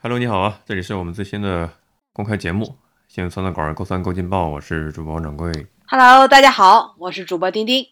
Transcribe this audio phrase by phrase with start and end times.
[0.00, 1.68] Hello，你好啊，这里是我们最新的
[2.12, 2.64] 公开节目
[3.08, 5.50] 《新闻酸的馆儿勾酸勾劲爆》，我是主播王掌柜。
[5.88, 7.84] Hello，大家好，我是主播丁丁。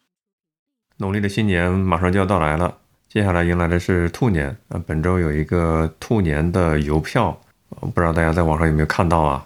[0.99, 4.81] 农历的新年马上就要到来了，接下来迎来的是兔年啊。
[4.87, 7.37] 本周有一个兔年的邮票，
[7.71, 9.45] 呃不知道大家在网上有没有看到啊？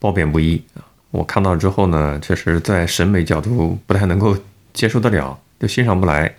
[0.00, 0.82] 褒贬不一啊。
[1.12, 4.36] 我看到之后呢，确实在审美角度不太能够
[4.72, 6.34] 接受得了，就欣赏不来。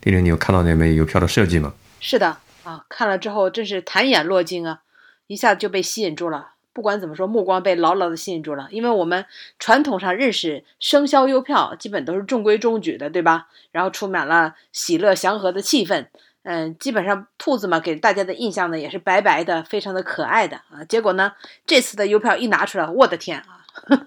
[0.00, 1.72] 丁丁，你有看到那枚邮票的设计吗？
[2.00, 4.80] 是的啊，看了之后真是弹眼落睛啊，
[5.26, 6.52] 一下子就被吸引住了。
[6.72, 9.26] 不管怎么说，目光被牢牢的吸引住了，因为我们
[9.58, 13.48] 传统上认识生肖邮票，基本都是中规中矩的，对吧？
[13.72, 16.06] 然后充满了喜乐祥和的气氛。
[16.42, 20.82] 嗯，基本上兔子嘛，给大家的印象呢也是白白的，非常的可爱的啊。
[20.88, 21.32] 结果呢，
[21.66, 23.60] 这次的邮票一拿出来，我的天啊！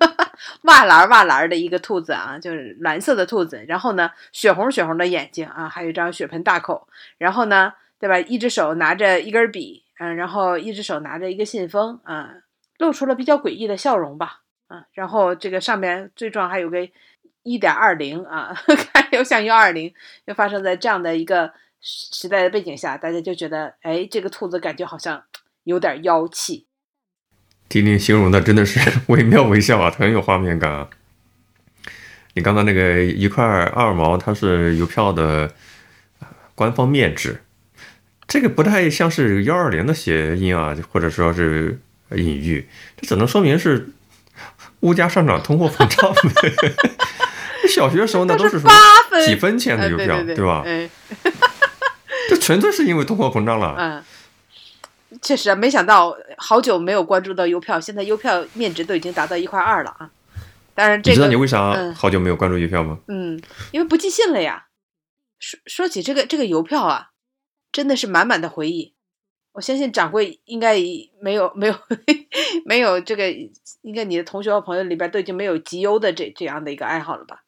[0.64, 8.20] 哇蓝哇蓝的一个兔子啊，就是蓝色的兔子，然后呢，血红血红的眼睛啊，还有一张血盆大口，然后呢，对吧？
[8.20, 12.34] 一只手拿着一根笔，嗯、然后一只手拿着一个信封啊，
[12.78, 16.86] 露出了比较诡异的笑容吧，啊，然后这个上面最重要还有个
[17.44, 18.54] 一点二零啊，
[18.92, 19.94] 看又像幺二零，
[20.26, 25.24] 又发生在这样的一个时代的背景下，大家就觉得，哎，这个兔子感觉好像
[25.64, 26.68] 有点妖气。
[27.70, 30.90] 丁丁形容的真的是 惟妙惟肖啊，很有画面感啊。
[32.34, 35.54] 你刚刚那个一块二毛，它是邮票的
[36.54, 37.42] 官方面值，
[38.28, 41.80] 这个不太像是幺二零的谐音啊，或者说是
[42.12, 43.90] 隐喻，这只能说明是
[44.82, 46.14] 物价上涨、通货膨胀。
[47.70, 50.64] 小学时候那都是什么八分几分钱的邮票，呃对对对吧？
[50.66, 50.90] 哎，
[52.30, 53.76] 这纯粹是因为通货膨胀了。
[53.80, 54.04] 嗯，
[55.22, 60.10] 确实啊，没想到好久没有关注到邮票，现在邮票面值都已经达到一块二了啊！
[60.76, 62.98] 当然，这你知道你为啥嗯好久没有关注邮票吗？
[63.08, 64.66] 嗯，因为不寄信了呀。
[65.40, 67.08] 说说起这个这个邮票啊，
[67.74, 68.94] 真的是满满的回忆。
[69.52, 70.76] 我相信掌柜应该
[71.20, 71.76] 没有没有
[72.66, 73.30] 没有这个，
[73.82, 77.44] 应该你的同学和朋友里边都已经没有集邮的这这样的一个爱好了吧？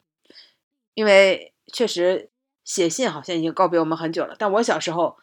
[0.93, 2.29] 因为确实
[2.63, 4.35] 写信好像已经告别我们很久了。
[4.37, 5.17] 但我小时候，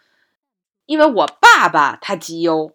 [0.86, 2.74] 因为我爸爸他集邮，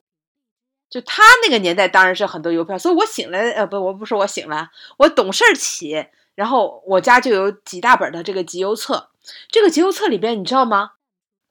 [0.89, 9.09] 就他那个年代当然是很多邮票，所以我醒来呃不，我不是我醒了，我懂事起，然后我家就有几大本的这个集邮册。
[9.49, 10.91] 这个集邮册里边，你知道吗？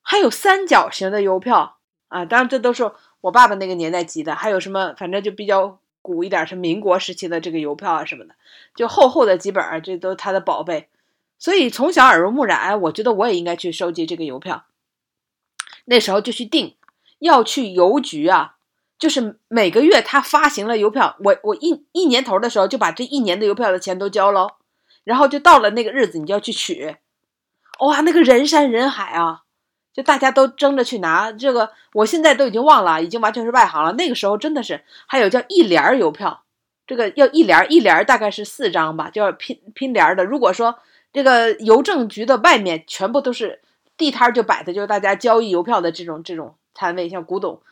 [0.08, 8.36] 还有三角形的邮票啊，当然这都是我爸爸那个年代集的，还有什么反正就比较古一点，是民国时期的这个邮票啊什么的，
[8.76, 10.88] 就厚厚的几本，这都是他的宝贝。
[11.40, 14.66] 所以从小耳濡目染，我觉得我也应该去收集这个邮票。
[15.86, 16.76] 那时候就去订，
[17.18, 18.58] 要去邮局啊，
[19.00, 24.52] 就是每个月他发行了邮票，我我一一年头的时候就把这一年的邮票的钱都交喽，
[25.02, 26.96] 然后就到了那个日子你就要去取，
[27.80, 29.42] 哇，那个人山人海啊，
[29.96, 33.92] 就大家都争着去拿这个，我现在都已经忘了，已经完全是外行了。
[33.92, 36.42] 那个时候真的是还有叫一联儿邮票，
[36.86, 40.22] 这个要一联儿，一联儿大概是四张吧，就要拼拼联儿的。
[40.22, 40.78] 如果说
[41.14, 43.62] 这个邮政局的外面全部都是
[43.96, 47.62] 地摊，就摆的就是大家交易邮票的这种这种摊位，像古董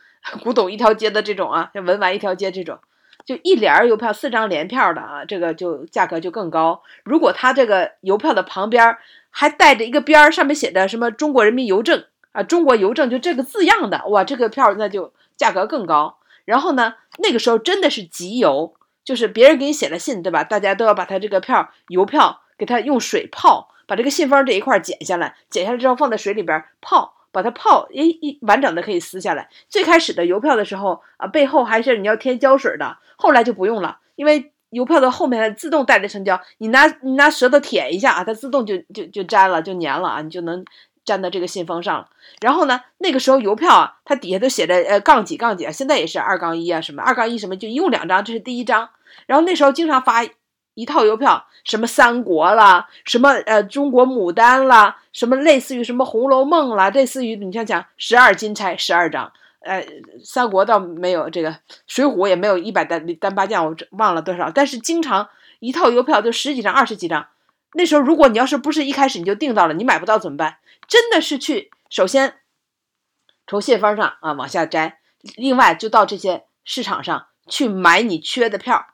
[0.41, 2.79] 古董一条街的这种啊，像文玩一条街这种。
[3.25, 6.83] 就一联儿邮票四张联票的啊，这个就价格就更高。
[7.03, 8.97] 如果它这个邮票的旁边
[9.31, 12.03] 还带着一个边儿，上面写着什么“中国人民邮政”
[12.35, 16.17] 啊，“中国邮政”就这个字样的，哇，这个票那就价格更高。
[16.43, 20.43] 然后呢，那个时候真的是集邮，就是别人给你写了信，对吧？
[20.43, 29.49] 大家都要把他这个票邮票给它用水泡，把这个信封这一块剪下来，剪下来之后放在水里边泡，把它泡一一完整的可以撕下来。
[29.69, 40.63] 最开始的邮票的时候啊，背后还是你要添胶水的，后来就不用了，因为邮票的后面它自动带着成胶，你拿你拿舌头舔一下啊，它自动就就就粘了，就粘了啊，你就能
[41.05, 42.07] 粘到这个信封上。
[42.41, 48.89] 然后呢，那个时候邮票啊，它底下都写着呃杠几杠几啊，现在也是二杠一啊什么二杠一什么，就一共两张，这是第一张。
[49.25, 50.25] 然后那时候经常发
[50.73, 59.31] 一套邮票，什么三国啦，什么呃中国牡丹啦，什么类似于什么红楼梦啦，类似于你像讲十二金钗十二张。
[59.61, 59.83] 呃，
[60.23, 61.55] 三国倒没有这个，
[61.87, 64.51] 水浒也没有一百单单八将，我忘了多少。
[64.51, 65.27] 但是经常
[65.59, 67.25] 一套邮票就十几张、二十几张。
[67.73, 70.57] 那时候如果你要是不是一开始你就订到了，你买不到怎么办？
[70.87, 72.35] 真的是去首先
[73.47, 74.99] 从信封上啊往下摘，
[75.35, 78.87] 另外就到这些市场上去买你缺的票。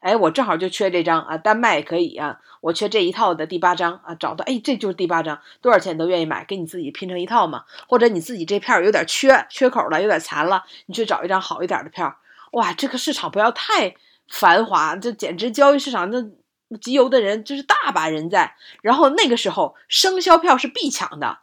[0.00, 2.38] 哎，我正好就缺这张啊，单卖也可以啊。
[2.62, 7.64] 我缺这一套的第八张啊，找到哎，这就是第八张，多少钱都愿意买，给你自己拼成一套嘛。
[7.86, 12.16] 或者你自己这票有点缺缺口了，有点残了，你去找一张好一点的票。
[12.52, 13.94] 哇，这个市场不要太
[14.30, 16.22] 繁华，这简直交易市场那
[16.78, 18.56] 集邮的人就是大把人在。
[18.82, 21.38] 然后那个时候生肖票是必抢的，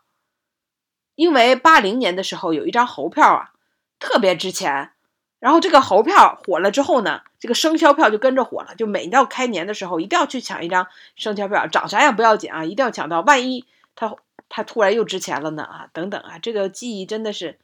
[1.15, 3.53] 因为八零年的时候有一张猴票啊，
[3.99, 4.91] 特别值钱。
[5.39, 14.15] 然后这个猴票火了之后呢，这个生肖票就跟着火了，就每到开年的时候一定要去抢一张生肖票，长啥样不要紧啊，一定要抢到，万一它
[14.49, 17.59] 它突然又值钱了呢啊，等等啊，这个记忆真的是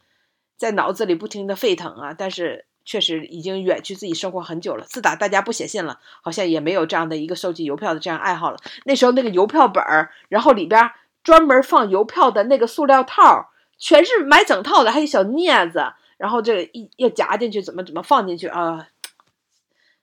[0.55, 4.85] 在脑子里不停的沸腾啊，但是确实已经远去自己生活很久了。
[4.87, 8.57] 自打大家不写信了，好像也没有这样的一个收集邮票的这样爱好了。
[8.85, 10.91] 那时候那个邮票本儿，然后里边
[11.23, 15.93] 专门放邮票的那个塑料套，全是买整套的，还有小镊子。
[16.17, 18.87] 然后这个一要夹进去，怎么怎么放进去啊？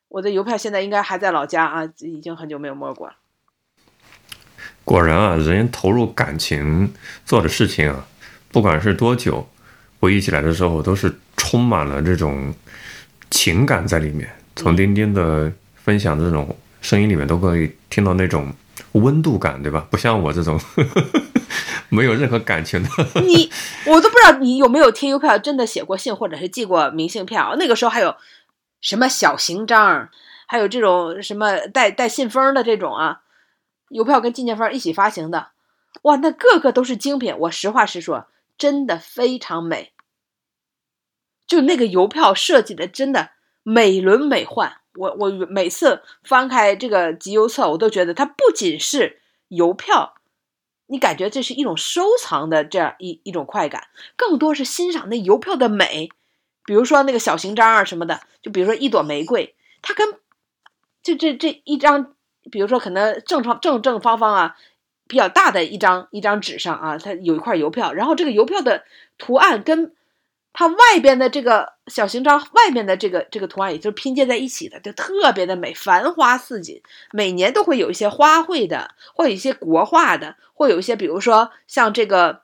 [0.09, 3.15] 我的邮票现在应该还在老家啊，已经很久没有摸过了。
[4.85, 6.93] 果然啊，人投入感情
[7.25, 8.07] 做的事情啊，
[8.51, 9.49] 不管是多久，
[10.01, 12.53] 回忆起来的时候，都是充满了这种
[13.31, 14.29] 情感在里面。
[14.57, 18.53] 从丁丁的分享的这种声音里面，都可以听到那种
[18.93, 19.87] 温度感，对吧？
[19.91, 20.59] 不像我这种。
[21.93, 22.89] 没有任何感情的
[23.21, 23.51] 你，
[23.85, 27.43] 我都不知道你有没有贴邮票，真的写过信或者是寄过明信片。
[27.59, 28.15] 那个时候还有
[28.81, 30.09] 什么小型章，
[30.47, 33.23] 还有这种什么带带信封的这种啊，
[33.89, 35.49] 邮票跟纪念封一起发行的，
[36.03, 37.35] 哇，那个个都是精品。
[37.37, 38.29] 我实话实说，
[38.61, 39.93] 真的非常美。
[41.47, 43.31] 就那个邮票设计的真的
[43.65, 50.15] 美轮美奂，我我每次翻开这个集邮册，我都觉得它不仅是邮票。
[50.87, 56.11] 你感觉这是一种收藏的这样一一种快感，更多是欣赏那邮票的美，
[56.65, 60.19] 比如说那个小型章啊什么的，就比如说一朵玫瑰，它跟
[61.03, 62.15] 就这这一张，
[62.51, 64.57] 比如说可能正方正正方方啊，
[65.11, 68.85] 比较大的一张一张纸上啊，它有一块邮票，然后这个邮票的
[69.19, 69.93] 图案跟。
[70.53, 76.83] 它外边的这个小型章，外面的这个这个图案，也就是拼接在一起的，就特别的美，繁花似锦。
[77.13, 82.43] 每年都会有一些花卉的，或有一些国画的，或有一些，比如说像这个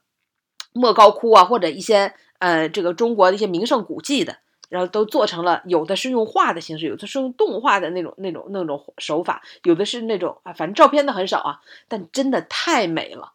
[0.73, 4.37] 莫高窟啊，或者一些呃这个中国的一些名胜古迹的，
[4.69, 13.33] 然后都做成了，有的是用画的形式，有的是用动画的那种那种那种手法，有的是那种啊，反正照片的很少啊，但真的太美了，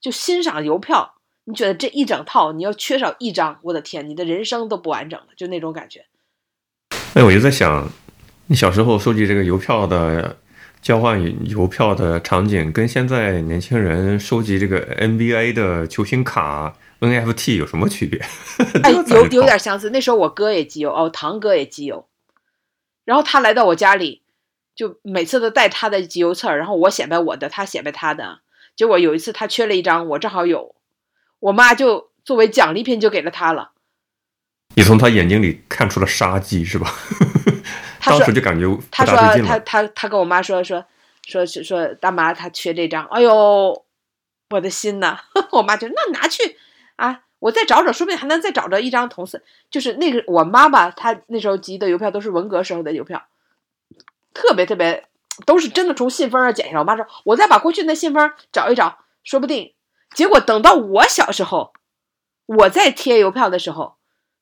[0.00, 1.14] 就欣赏邮票。
[1.46, 6.06] 你觉得这一整套，你要缺少一张，我的天，你的人生都不完整了，就那种感觉。
[7.12, 7.86] 哎，我就在想，
[8.46, 10.38] 你小时候收集这个邮票的
[10.80, 18.20] 交换邮票的场景，跟现在年轻人收集这个 NBA 的球星卡 NFT 有什么区别？
[18.82, 19.90] 哎，有有点相似。
[19.90, 22.06] 那时候我哥也集邮，哦，堂哥也集邮，
[23.04, 24.22] 然后他来到我家里，
[24.74, 28.40] 就每次都带他的集邮册，然后我显摆我的，他显摆他的。
[28.76, 30.74] 结果有一次他缺了一张，我正好有。
[31.40, 33.72] 我妈就作为奖励品就给了他了。
[34.76, 36.90] 你从他眼睛里看出了杀机是吧？
[38.02, 40.84] 当时就感觉他说他他他跟我妈说说
[41.26, 43.84] 说说大妈他缺这张，哎呦，
[44.50, 45.20] 我的心呐！
[45.52, 46.58] 我妈就那拿去
[46.96, 49.42] 啊，我再找找，说不定还能再找着一张同事。
[49.70, 53.26] 就是那个我妈妈她那时候集的邮票都是文革时候的邮票，
[54.32, 55.08] 特别特别
[55.46, 56.78] 都是真的从信封上剪下来。
[56.80, 59.74] 我妈说，我再把过去那信封找一找，说不定。
[60.14, 61.72] 结果等到我小时候，
[62.46, 63.96] 我在贴邮票的时候，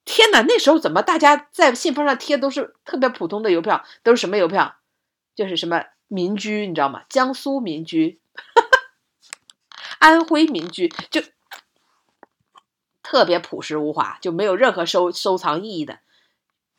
[0.04, 0.42] 天哪！
[0.42, 4.74] 那时候怎么大家在信封上贴都是特别普通的邮票，都是什么邮票？
[5.34, 7.04] 就是什么民居，你知道吗？
[7.08, 8.20] 江苏民居，
[9.98, 11.22] 安徽民居，就
[13.12, 15.98] 特别朴实无华，就没有任何收收藏意义的。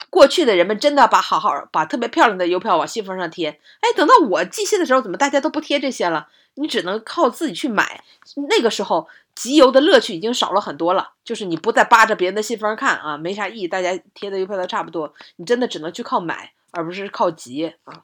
[0.10, 3.62] 过去的人们真的把好好把特别漂亮的邮票往信封上贴。
[3.82, 6.30] 哎，等到我寄信的时候，怎么大家都不贴这些了？
[6.56, 8.04] 你只能靠自己去买。
[8.50, 13.68] 那个时候集邮的乐趣已经少了很多了，就是你不再扒着别人的信封看啊，没啥意义。
[13.68, 18.02] 大家贴的邮票都差不多，你真的只能去靠买，而不是靠集啊。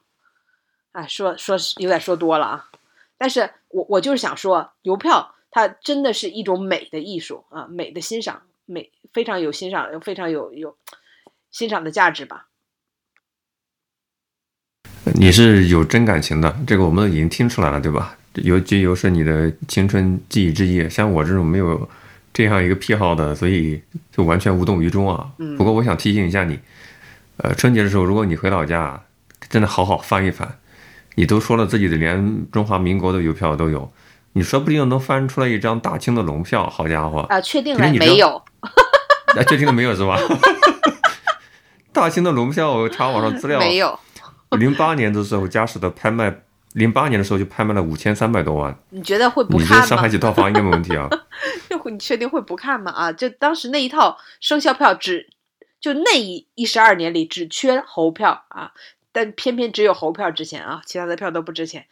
[0.91, 2.69] 哎，说说有点说多了啊。
[3.17, 10.77] 但是我我就是想说，邮票它真的是一种美的艺术啊，美的欣赏，美非常有欣赏，非常有有
[11.51, 12.47] 欣赏的价值吧。
[15.15, 18.15] 你是有真感情的，这个我们已经听出来了，对吧？
[18.35, 21.89] 邮集邮是你的青春记忆之一，像我这种没有
[22.31, 25.31] 这样一个癖好的，所以就完全无动于衷啊。
[25.57, 26.59] 不过我想提醒一下你，
[27.37, 29.03] 呃，春节的时候，如果你回老家，
[29.49, 30.59] 真的好好翻一翻。
[31.15, 33.91] 你都说了自己的连中华民国的邮票都有，
[34.33, 36.69] 你说不定能翻出来一张大清的龙票。
[36.69, 38.35] 好家伙 啊，确定了没有？
[38.61, 40.17] 啊，确定了没有是吧？
[41.91, 43.99] 大清的龙票，我查网上资料没有。
[44.51, 46.41] 零八年的时候，嘉实的拍卖。
[46.73, 49.75] 零八年的时候就拍卖了五千三百多万，你觉得会不看吗？
[49.77, 51.09] 你这上海几套房应该没问题啊。
[51.67, 52.91] 就 你确定会不看吗？
[52.91, 55.29] 啊，就当时那一套生肖票只
[55.81, 58.71] 就那一一十二年里只缺猴票啊，
[59.11, 61.87] 但偏偏只有猴票值钱啊，其他的票都不值钱。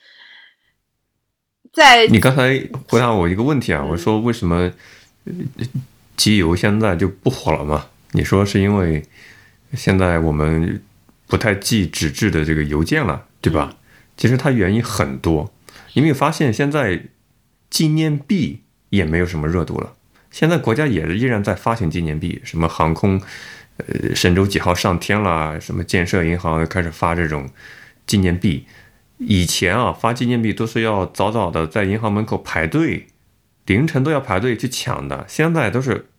[1.77, 4.71] 在你刚才回答我一个问题啊，我说为什么
[6.15, 7.85] 集邮现在就不火了嘛？
[8.13, 9.03] 你说是因为
[9.75, 10.81] 现在我们
[11.27, 13.75] 不太寄纸质的这个邮件了，对吧？
[14.17, 15.53] 其实它原因很多。
[15.93, 17.03] 你没有发现现在
[17.69, 19.93] 纪念币也没有什么热度了？
[20.31, 23.21] 现在国家也依然在发行纪念币，什么航空，
[23.77, 27.47] 呃，神舟几号上天了，什么建设银行开始发这种
[28.07, 28.65] 纪念币。
[29.19, 33.07] 以前啊，发纪念币都是要早早的在银行门口排队，
[33.65, 35.25] 凌晨都要排队去抢的。
[35.27, 36.09] 现在都是，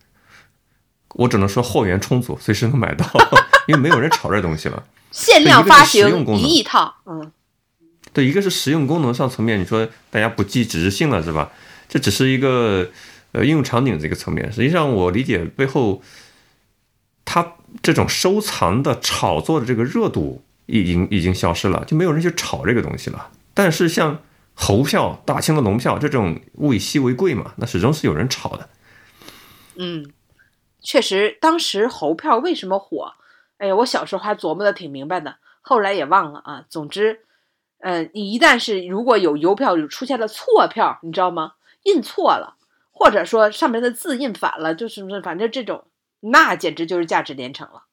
[1.15, 3.07] 我只能说货源充足，随时能买到，
[3.69, 4.83] 因为没有人炒这东西了。
[5.13, 7.31] 限量发行一亿套，嗯，
[8.13, 11.53] 对，一个是实用功能上层面，你说大家不计纸质性了是吧？
[11.89, 12.91] 这只是一个
[13.33, 14.53] 呃应用场景这个层面。
[14.53, 16.03] 实际上，我理解背后，
[17.25, 20.43] 它这种收藏的炒作的这个热度。
[20.69, 23.31] 已经已经消失了，就没有人去炒这个东西了。
[23.55, 24.23] 但是像
[24.55, 28.69] 猴票、大清的龙票这种物以稀为贵嘛，那始终是有人炒的。
[29.77, 30.13] 嗯，
[30.81, 33.15] 确实，当时猴票为什么火？
[33.57, 36.65] 哎呀，我小时候还琢磨的挺明白的，后来也忘了啊。
[36.69, 37.21] 总之，
[37.81, 41.55] 嗯，你一旦是如果有邮票出现了错票，你知道吗？
[41.85, 42.57] 印错了，
[42.93, 45.87] 或者说上面的字印反了，就是反正这种，
[46.21, 47.85] 那简直就是价值连城了。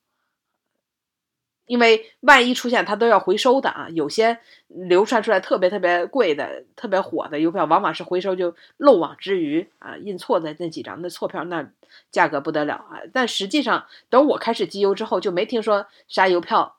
[1.66, 3.88] 因为万一出现，它都要回收的啊。
[3.90, 11.68] 有些流传出来特别特别贵的、特别火的邮票，往往是回收就漏网之鱼啊，印错的那几张那错票，那
[12.12, 13.02] 价格不得了啊。
[13.12, 16.78] 但实际上，等我开始集邮之后，就没听说啥邮票，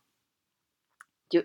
[1.28, 1.42] 就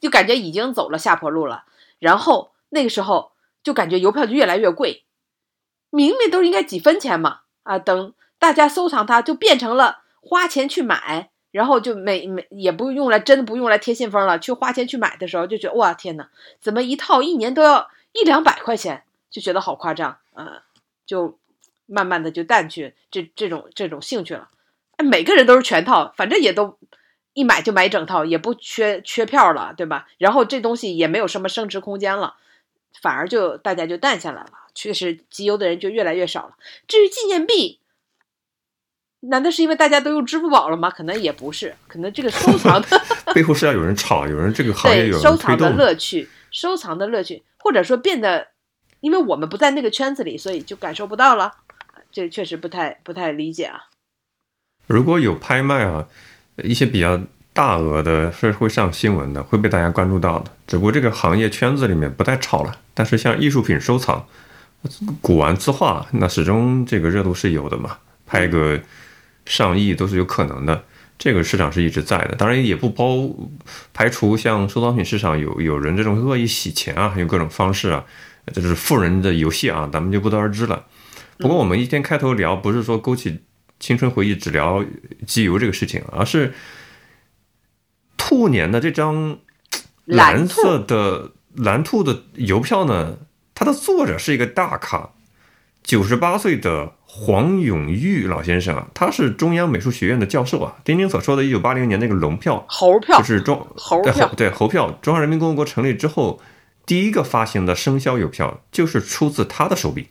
[0.00, 1.64] 就感觉已经走了下坡路了。
[2.00, 3.32] 然后那个时候
[3.62, 5.04] 就感觉邮票就越来越贵，
[5.90, 11.30] 明明都应该几分钱嘛啊，等大家收藏它，就变成了花钱去买。
[11.56, 14.38] 然后就每每也不用来，真的不用来贴信封了。
[14.38, 16.28] 去花钱去买的时候，就觉得哇天哪，
[16.60, 19.04] 怎么一套一年都要一两百块钱？
[19.30, 20.64] 就觉得好夸张啊！
[21.06, 21.38] 就
[21.86, 24.50] 慢慢的就淡去这这种这种兴趣了。
[24.98, 26.76] 哎，每个人都是全套，反正也都
[27.32, 30.06] 一买就买整套，也不缺缺票了，对吧？
[30.18, 32.34] 然后这东西也没有什么升值空间了，
[33.00, 34.50] 反而就大家就淡下来了。
[34.74, 36.56] 确实集邮的人就越来越少了。
[36.86, 37.80] 至于纪念币。
[39.28, 40.90] 难道是因为大家都用支付宝了吗？
[40.90, 42.88] 可能也不是，可能这个收藏的
[43.34, 48.48] 背后是要有人炒，有人这个行业有收藏的乐趣，收藏的乐趣，或者说变得，
[49.00, 51.52] 因为我们不在那个圈子里，所以就感受不到了。
[52.12, 53.86] 这确实不太不太理解啊。
[54.86, 56.06] 如果有拍卖啊，
[56.62, 57.20] 一些比较
[57.52, 60.50] 大额的，是会上新闻的，会被大家关注到的。
[60.66, 62.78] 只不过这个行业圈子里面不太炒了。
[62.94, 64.26] 但是像艺术品收藏、
[65.20, 68.80] 古玩字画，那始终这个热度是有的嘛，拍个。
[69.46, 70.84] 上亿都是有可能的，
[71.16, 72.34] 这个市场是一直在的。
[72.34, 73.30] 当然也不包
[73.94, 78.04] 排除像收藏品市场有有人这种恶意洗钱啊，还有各种方式啊，
[78.52, 80.84] 这是富人的游戏啊，咱们就不得而知了。
[81.38, 83.40] 不过我们一天开头聊不是说勾起
[83.78, 84.84] 青春回忆只聊
[85.26, 86.52] 机油这个事情，而是
[88.16, 89.38] 兔年的这张
[90.04, 93.18] 蓝色的蓝兔的邮票呢，
[93.54, 95.10] 它的作者是一个大咖，
[95.84, 96.94] 九十八岁的。
[97.18, 100.76] 黄永玉老先生啊，他是中央美术学院的教授啊。
[100.84, 104.90] 丁丁所说的1980年那个龙票、猴票，就是中猴票，对猴票。
[105.00, 106.42] 中华人民共和国成立之后，
[106.84, 110.08] 第一个发行的生肖邮票就是出自他的手笔，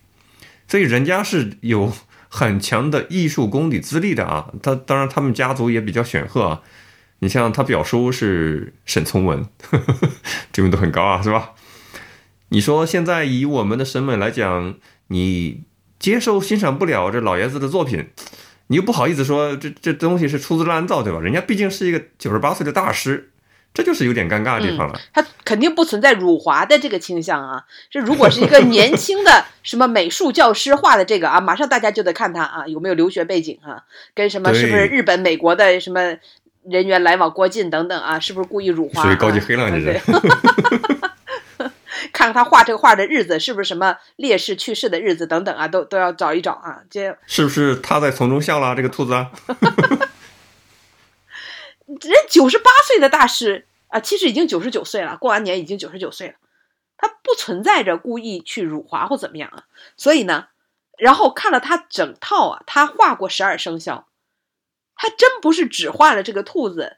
[0.68, 1.94] 所以人家是有
[2.28, 4.52] 很强的艺术功底资历的啊。
[4.64, 6.62] 他当然他们家族也比较显赫啊。
[7.20, 9.46] 你像他表叔是沈从文，
[10.52, 11.52] 知名度很高啊，是吧？
[12.50, 14.74] 你说现在以我们的审美来讲，
[15.10, 15.66] 你。
[16.00, 18.10] 接受欣赏不了这老爷子的作品，
[18.68, 21.20] 你又不好意思说这这东西是粗制滥造，对吧？
[21.20, 23.32] 人家毕竟是一个九十八岁的大师，
[23.74, 25.00] 这就是有点尴尬的地方了。
[25.14, 27.64] 他肯定不存在辱华的这个倾向啊。
[27.90, 33.84] 这如果是一个年轻的什么美术教师画的这个啊，马上大家就得看他啊有没有留学背景啊，
[34.14, 36.18] 跟什么是不是日本、美国的什么
[36.68, 39.04] 人员来往过近等等啊，是不是故意辱华？
[39.04, 40.02] 属于高级黑浪，这是。
[42.16, 46.82] 看看他画这个画的日子是不是什么烈士去世的日子等等啊，都都要找一找啊。
[46.90, 48.74] 这是不是他在从中笑了？
[48.74, 49.12] 这个兔子，
[51.86, 56.36] 人九十八岁的大师啊，其实已经九十九岁了，过完年已经九十九岁了。
[56.96, 59.66] 他不存在着故意去辱华或怎么样啊。
[59.98, 60.48] 所以呢，
[60.98, 64.08] 然后看了他整套啊，他画过十二生肖，
[64.96, 66.96] 他真不是只画了这个兔子，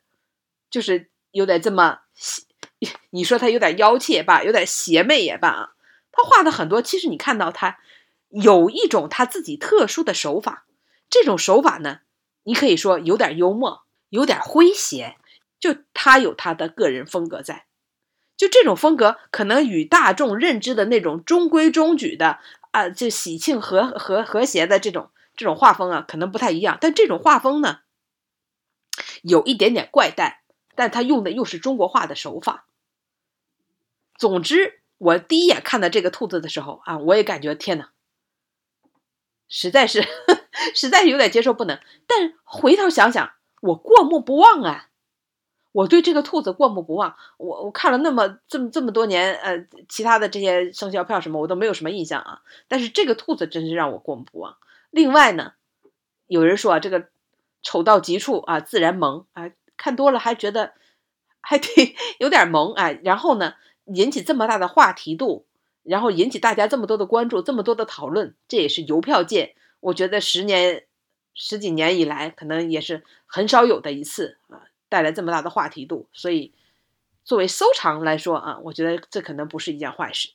[0.70, 2.02] 就是有点这么。
[3.12, 5.70] 你说他有点妖气也罢，有点邪魅也罢啊，
[6.12, 7.80] 他画的很多，其实你看到他
[8.30, 10.66] 有一种他自己特殊的手法，
[11.10, 12.00] 这种手法呢，
[12.44, 15.18] 你可以说有点幽默，有点诙谐，
[15.60, 17.66] 就他有他的个人风格在，
[18.36, 22.40] 就这种风格可能与大众认知的那种中规中矩的
[22.72, 27.80] 啊，就喜庆和和和谐的这种这种画风啊，可能不太一样，但这种画风呢，
[29.24, 30.42] 有一点点怪诞，
[30.78, 32.68] 但他用的又是中国画的手法。
[34.16, 37.90] 总之，我第一眼看到这个兔子的时候啊，我也感觉天哪，
[39.50, 40.06] 实在是
[40.76, 41.80] 实在是有点接受不能。
[42.06, 43.32] 但回头想想，
[43.62, 44.90] 我过目不忘啊，
[45.72, 47.16] 我对这个兔子过目不忘。
[47.38, 52.42] 我我看了那么这么这么多年，呃，其他的这些生肖票什么我都没有什么印象啊。
[52.68, 54.58] 但是这个兔子真是让我过目不忘。
[54.92, 55.54] 另外呢，
[56.28, 57.10] 有人说啊，这个
[57.64, 60.74] 丑到极处啊，自然萌啊，看多了还觉得
[61.40, 63.00] 还挺有点萌哎。
[63.04, 63.54] 然后呢？
[63.96, 65.46] 引起这么大的话题度，
[65.84, 70.84] 然后引起大家这么多的关注，这么多的讨论，这也是邮票界，我觉得十年
[71.34, 76.10] 十几年以来，可能也是很少有的一次啊，带来这么大的话题度。
[76.12, 76.52] 所以，
[77.24, 80.32] 作为收藏来说啊，我觉得这可能不是一件坏事。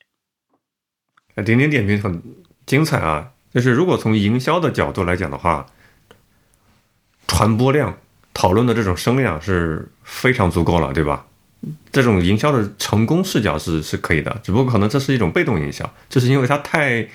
[1.34, 2.22] 点点点评很
[2.64, 3.34] 精彩啊！
[3.52, 5.66] 就是如果从营销的角度来讲的话，
[7.26, 7.98] 传播量、
[8.34, 11.24] 讨论的这种声量是非常足够了，对吧？
[11.92, 17.06] 这种营销的成功视角是是可以的，只不过可能这是一种被动营销，就是因为它太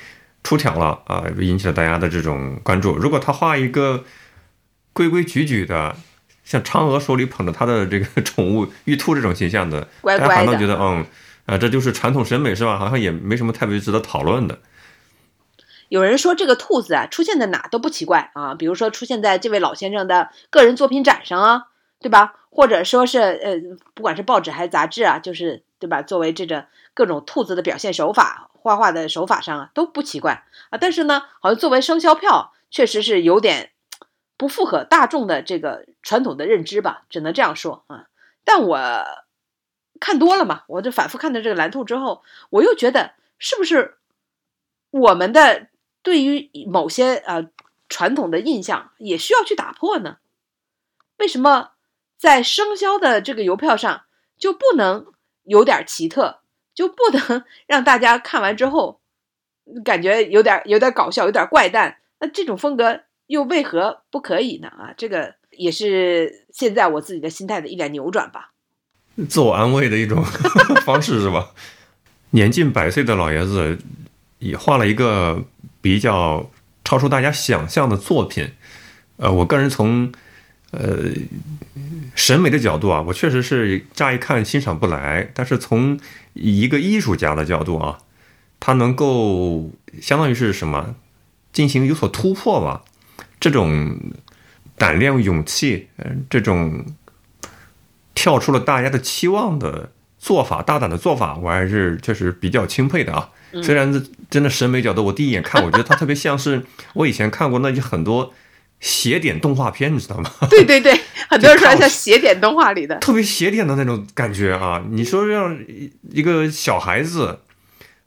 [0.44, 2.96] 出挑了啊，引起了大家的这种关注。
[2.96, 4.06] 如果他画一个
[4.94, 5.94] 规规矩矩的，
[6.46, 11.06] 像嫦娥手里捧着他的这个宠物玉兔这种形象的，大家反倒觉得嗯
[11.46, 12.78] 啊，这就是传统审美是吧？
[12.78, 14.58] 好像也没什么特别值得讨论的。
[15.90, 21.68] 有人说这个兔子啊出现在哪都不奇怪啊，比如说出现在这位老先生的个人作品展上啊。
[22.00, 22.36] 对吧？
[22.52, 23.56] 或者说是呃，
[23.96, 26.04] 不管是报纸还是杂志啊，就是对吧？
[26.04, 30.78] 作为这个各种兔子的表现手法、画画的手法上啊，都不奇怪啊。
[30.80, 33.72] 但是呢，好像作为生肖票，确实是有点
[34.38, 38.06] 不符合大众的这个传统的认知吧，只能这样说啊。
[38.46, 38.80] 但我
[40.00, 43.98] 看多了嘛，我就反复看到这个蓝兔之后，我又觉得是不是
[44.92, 45.70] 我们的
[46.08, 47.50] 对于某些呃
[47.90, 50.20] 传统的印象也需要去打破呢？
[51.18, 51.72] 为什么？
[52.18, 54.04] 在生肖的这个邮票上
[54.38, 55.08] 就不能
[55.44, 56.40] 有点奇特，
[56.74, 59.02] 就不能 让大家看完之后
[59.84, 61.98] 感觉有点有点搞笑，有点怪诞。
[62.20, 64.70] 那这种风格又为何不可以呢？
[64.70, 68.54] 啊，这个也是现在我自己的心态的一点扭转吧。
[69.28, 70.24] 自我安慰的一种
[70.88, 71.50] 方式是吧？
[72.30, 73.78] 年近百岁的老爷子
[74.40, 75.44] 也画了一个
[75.88, 76.50] 比较
[76.84, 78.52] 超出大家想象的作品。
[79.18, 80.12] 呃，我个人从
[80.72, 81.12] 呃。
[82.16, 85.30] 审美的角度啊，我确实是乍一看欣赏不来。
[85.36, 86.00] 但是从
[86.34, 88.00] 一个艺术家的角度啊，
[88.60, 89.70] 他能够
[90.02, 90.96] 相当于是什么
[91.54, 92.84] 进行有所突破吧？
[93.40, 94.00] 这种
[94.80, 96.88] 胆量、勇气，嗯，这种
[98.16, 103.30] 跳出了大家的期望的做法，大胆的做法，我还是确实比较钦佩的啊。
[103.64, 108.34] 虽然这真的审美角度，我第一眼看，我觉得它特别像是我以前看过那些很多。
[108.80, 110.30] 邪点动画片，你知道吗？
[110.52, 110.94] 对 对对，
[111.28, 114.84] 很多人说像邪点动画里的，特别邪点的那种感觉啊！
[114.92, 115.58] 你说让
[116.12, 117.40] 一个小孩子、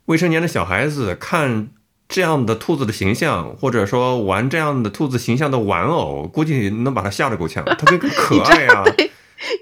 [0.05, 1.71] 未成年的小孩子看
[2.09, 7.65] 这样的兔子的形象，或者说玩这样的兔子形象的玩偶，估计能把他吓得够呛。
[7.75, 8.85] 特别可爱啊，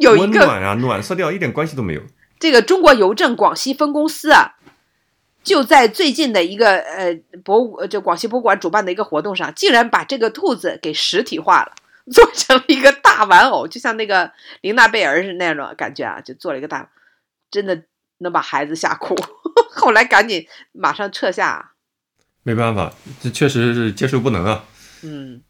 [0.00, 2.02] 有温暖啊，暖色调一点关系都没有。
[2.38, 4.56] 这个中国邮政广西分公司啊。
[5.44, 11.72] 就在最近的一个呃博物，就广西博物馆主办的一个活动上，竟然把这个兔子给实体化了，
[12.12, 16.90] 做成了一个大玩偶，就像那个琳娜贝儿是那种感觉啊，就做了一个大，
[17.50, 17.84] 真的
[18.18, 19.14] 能把孩子吓哭。
[19.70, 21.72] 后来赶紧马上撤下，
[22.42, 24.64] 没办法，这确实是接受不能啊。
[25.02, 25.42] 嗯，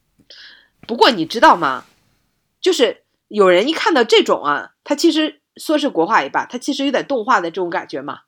[0.87, 1.85] 不过你知道吗？
[2.61, 8.21] 就是有人一看到这种啊，他其实说是国画也罢，他其实有点动画的这种感觉嘛。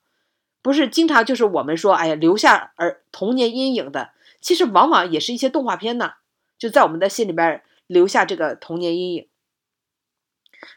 [0.62, 6.14] 不是经常就是我们说，哎呀，留下儿童年阴影的，其实往往也是一些动画片呢，
[6.58, 9.28] 就在我们的心里边留下这个童年阴影。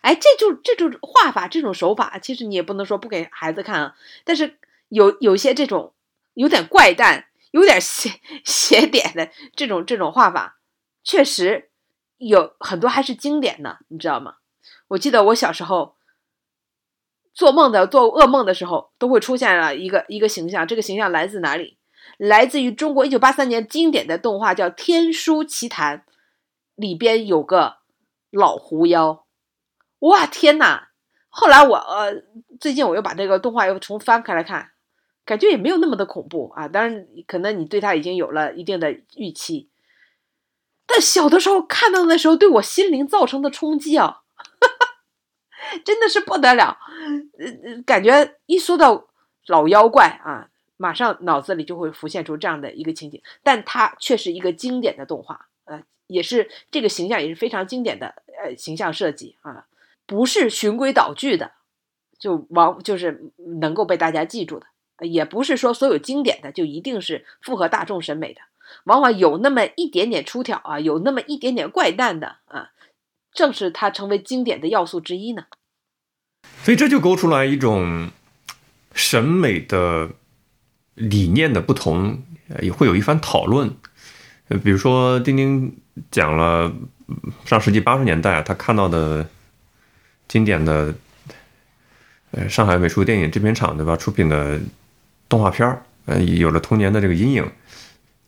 [0.01, 3.95] 哎，这就这种画法，这种手法，其实你也不能说不给孩子看啊。
[4.23, 5.93] 但是有有些这种
[6.33, 10.59] 有点怪诞、有点邪 邪点的这种这种画法，
[11.03, 11.69] 确实
[12.17, 14.35] 有很多还是经典的，你知道吗？
[14.87, 15.95] 我记得我小时候。
[17.33, 20.67] 做梦的做噩梦的时候，都会出现了一个一个形象。
[20.67, 21.77] 这个形象来自哪里？
[22.17, 25.99] 来自于中国一九八三年经典的动画，叫《天书奇谭》，
[26.75, 27.77] 里边有个
[28.29, 29.25] 老狐妖。
[29.99, 30.89] 哇，天哪！
[31.29, 32.23] 后来我呃，
[32.59, 34.71] 最近我又把这个动画又重翻开来看，
[35.25, 36.67] 感觉也没有那么的恐怖啊。
[36.67, 39.71] 当然，可能你对他已经有了一定的预期，
[40.85, 44.19] 但小的时候看到的时候，对我心灵造成的冲击啊！
[45.83, 49.07] 真的是不得了，呃，感觉一说到
[49.47, 53.21] 老妖怪啊，马上脑子里就会浮现出这样的一个情景。
[53.43, 59.67] 但它却是一个经典的动画，呃，也是这个形象也是非常经典的，呃形象设计啊，
[60.05, 61.51] 不是循规蹈矩的，
[62.19, 64.67] 就往就是能够被大家记住的，
[65.07, 68.41] 也不是说所有经典的就一定是符合大众审美的，
[68.85, 72.71] 往往有那么一点点出挑啊，有那么一点点怪诞的啊，
[73.33, 75.45] 正是它成为经典的要素之一呢。
[76.63, 78.09] 所以这就勾出来一种
[78.93, 80.09] 审美的
[80.95, 82.23] 理念的不同，
[82.61, 83.75] 也会有一番讨论。
[84.63, 85.75] 比如说丁丁
[86.09, 86.71] 讲了
[87.43, 89.27] 上世纪八十年代他看到的
[90.27, 90.93] 经典的
[92.31, 94.59] 呃上海美术电影制片厂对吧出品的
[95.27, 97.51] 动画片儿，呃有了童年的这个阴影。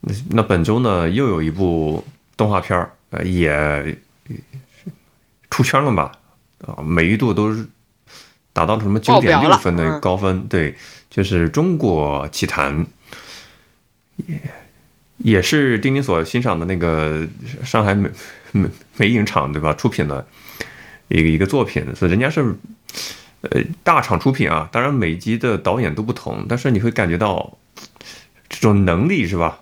[0.02, 3.98] 那那本周呢又有一部动画片儿，呃也
[5.50, 6.12] 出圈了吧？
[6.66, 7.66] 啊，美誉度都是。
[8.56, 10.48] 达到了什么九点六分的高分？
[10.48, 10.74] 对，
[11.10, 12.86] 就是《中国奇谭》，
[14.16, 14.42] 也
[15.18, 17.28] 也是丁丁所欣赏的那个
[17.66, 18.10] 上海美
[18.54, 19.74] 美美影厂对吧？
[19.74, 20.26] 出品的
[21.10, 22.56] 一个一个作品，所以人家是
[23.42, 24.70] 呃大厂出品啊。
[24.72, 27.58] 当然每集的导演都不同，但是你会感觉到
[28.48, 29.60] 这种能力是吧？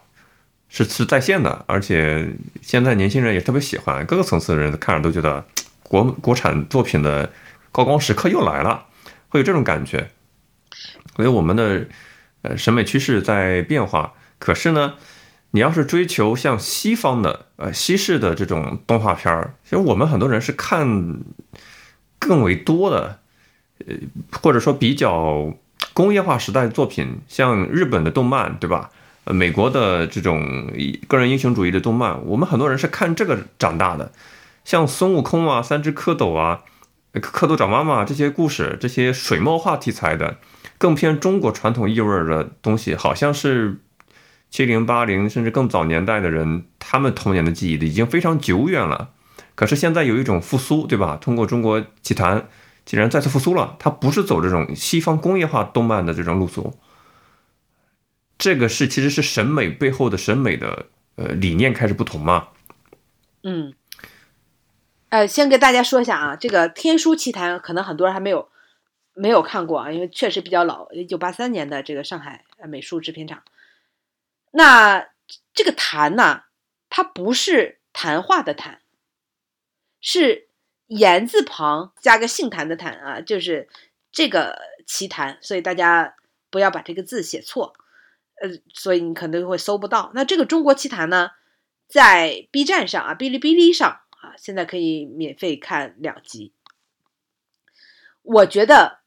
[0.70, 2.30] 是是在线的，而且
[2.62, 5.44] 现在年轻人也特别喜欢，各个层次的人看着都觉得
[5.82, 7.32] 国国产作品的。
[7.74, 8.86] 高光时刻又来了，
[9.30, 10.12] 会有这种感觉。
[11.18, 11.88] 所以我们的
[12.44, 14.14] 呃审美趋势在变化。
[14.38, 14.94] 可是呢，
[15.52, 21.22] 你要是追求像西方的呃西式的这种动画片儿，其实我们很多人是看
[22.20, 23.20] 更为多的，
[23.88, 23.96] 呃
[24.32, 25.54] 或者说比较
[25.94, 28.92] 工业化时代的作品，像日本的动漫，对吧？
[29.24, 30.70] 呃，美国的这种
[31.08, 34.12] 个人英雄主义的动漫，我们很多人是看这个长大的，
[34.64, 36.62] 像孙悟空啊、三只蝌蚪啊。
[37.22, 40.38] 蝌蚪找妈妈这些故事，这些水墨画题材的，
[40.80, 43.80] 更偏中国传统意味的东西，好像是
[44.50, 49.12] 七零八零甚至更早年代的人，他们童年的记忆的已经非常久远了。
[49.54, 51.16] 可是现在有一种复苏，对吧？
[51.22, 52.48] 通过中国奇谭，
[52.84, 53.76] 竟然再次复苏了。
[53.78, 56.80] 它不是走这种西方工业化动漫的这种路数，
[58.40, 62.48] 这个是其实是审美背后的审美的呃理念开始不同嘛？
[63.44, 63.76] 嗯。
[65.14, 68.50] 呃，先跟大家说一下啊，这个《天书奇谭》可能很多人还没有
[69.14, 73.44] 没有看过啊，因为确实比较老，一九八三年的这个上海美术制片厂。
[74.50, 75.10] 那
[75.54, 76.46] 这个“谭”呢，
[76.90, 78.82] 它不是谈话的“谈”，
[80.02, 80.48] 是
[80.88, 83.70] 言字旁加个姓谭的“谭”啊，就是
[84.12, 86.16] 这个奇谭，所以大家
[86.50, 87.76] 不要把这个字写错。
[88.42, 90.12] 呃，所以你可能会搜不到。
[90.16, 91.30] 那这个中国奇谭呢，
[91.88, 94.00] 在 B 站上啊，哔哩哔哩上。
[94.24, 96.54] 啊，现在可以免费看两集。
[98.22, 99.00] 我觉得，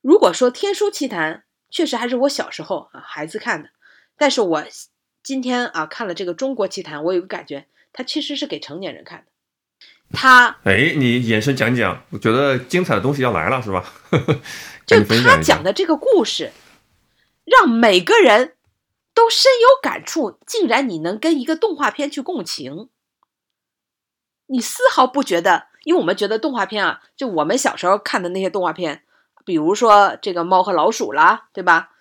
[0.00, 1.34] 如果说《天书奇谭》
[1.70, 3.70] 确实还是我小时候啊孩子看的，
[4.16, 4.64] 但是我
[5.22, 9.26] 今天啊看了这个《中国奇谭》，我有个感觉，它其实是给成年人看的。
[10.12, 13.94] 他，哎，你延伸讲讲，我觉得精彩的东西要来了，是吧？
[14.84, 16.50] 就他讲的这个故事，
[17.44, 18.56] 让每个人
[19.14, 22.88] 都深有感触，竟然你能跟一个动画片去共情。
[24.52, 29.02] 你丝毫不觉得，因为我们觉得动画片啊，就我们小时候看的那些动画片，
[29.46, 31.92] 比如说这个猫和老鼠啦，对吧？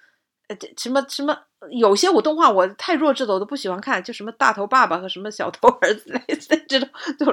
[0.48, 7.26] 呃，这什么什么，有些我动画我太弱智的，我都不喜欢看，就什么大头爸爸和什么小头儿子类似这种，就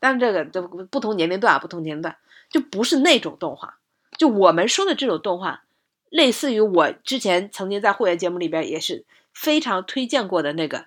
[0.00, 2.16] 但这个都不同年龄段，不同年龄段
[2.50, 3.78] 就不是那种动画。
[4.18, 5.62] 就我们说的这种动画，
[6.10, 10.86] 类似于我之前曾经在会员节目里边也是非常推荐过的那个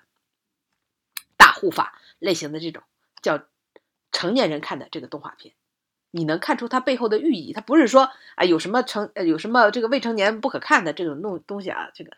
[1.38, 2.82] 大护法类型的这种。
[3.22, 3.42] 叫
[4.12, 5.54] 成年人看的这个动画片，
[6.10, 7.52] 你能看出它背后的寓意。
[7.52, 12.16] 它不是说啊有什么成呃有什么这个未成年不可看的这种东东西啊，这个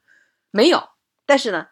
[0.50, 0.88] 没有。
[1.26, 1.68] 但是呢，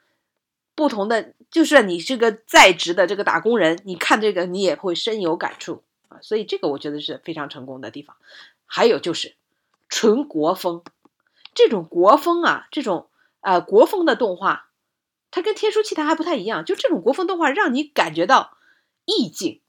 [0.75, 6.19] 不同的就是你这个在职的这个打工人，你看这个你也会深有感触啊。
[6.21, 8.17] 所以这个我觉得是非常成功的地方。
[8.67, 9.35] 还有就是
[9.89, 10.85] 纯国风，
[11.55, 13.09] 这种国风啊，这种
[13.41, 14.69] 呃国风的动画，
[15.31, 16.65] 它跟《天书奇谭》还不太一样。
[16.65, 18.59] 就这种国风动画，让你感觉到。
[19.11, 19.61] 意境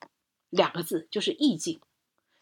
[0.51, 1.79] 两个字就是意境，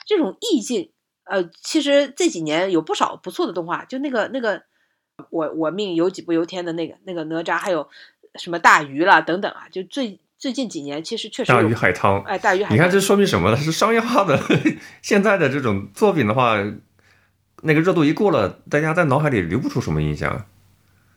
[0.06, 0.92] 这种意境，
[1.24, 4.64] 呃，其实这几年有不少不错的动画，就那个那个，
[5.30, 7.88] 我我命由己不由天的那个那个哪吒，还有
[8.36, 13.58] 什么大鱼啦等等啊，就最最近几年其实确实大鱼海棠，哎，大鱼海棠，你看这说明什么呢？
[13.58, 14.40] 是商业化的。
[15.02, 16.58] 现在的这种作品的话，
[17.62, 20.46] 那个热度一过了，大家在脑海里留不出什么印象。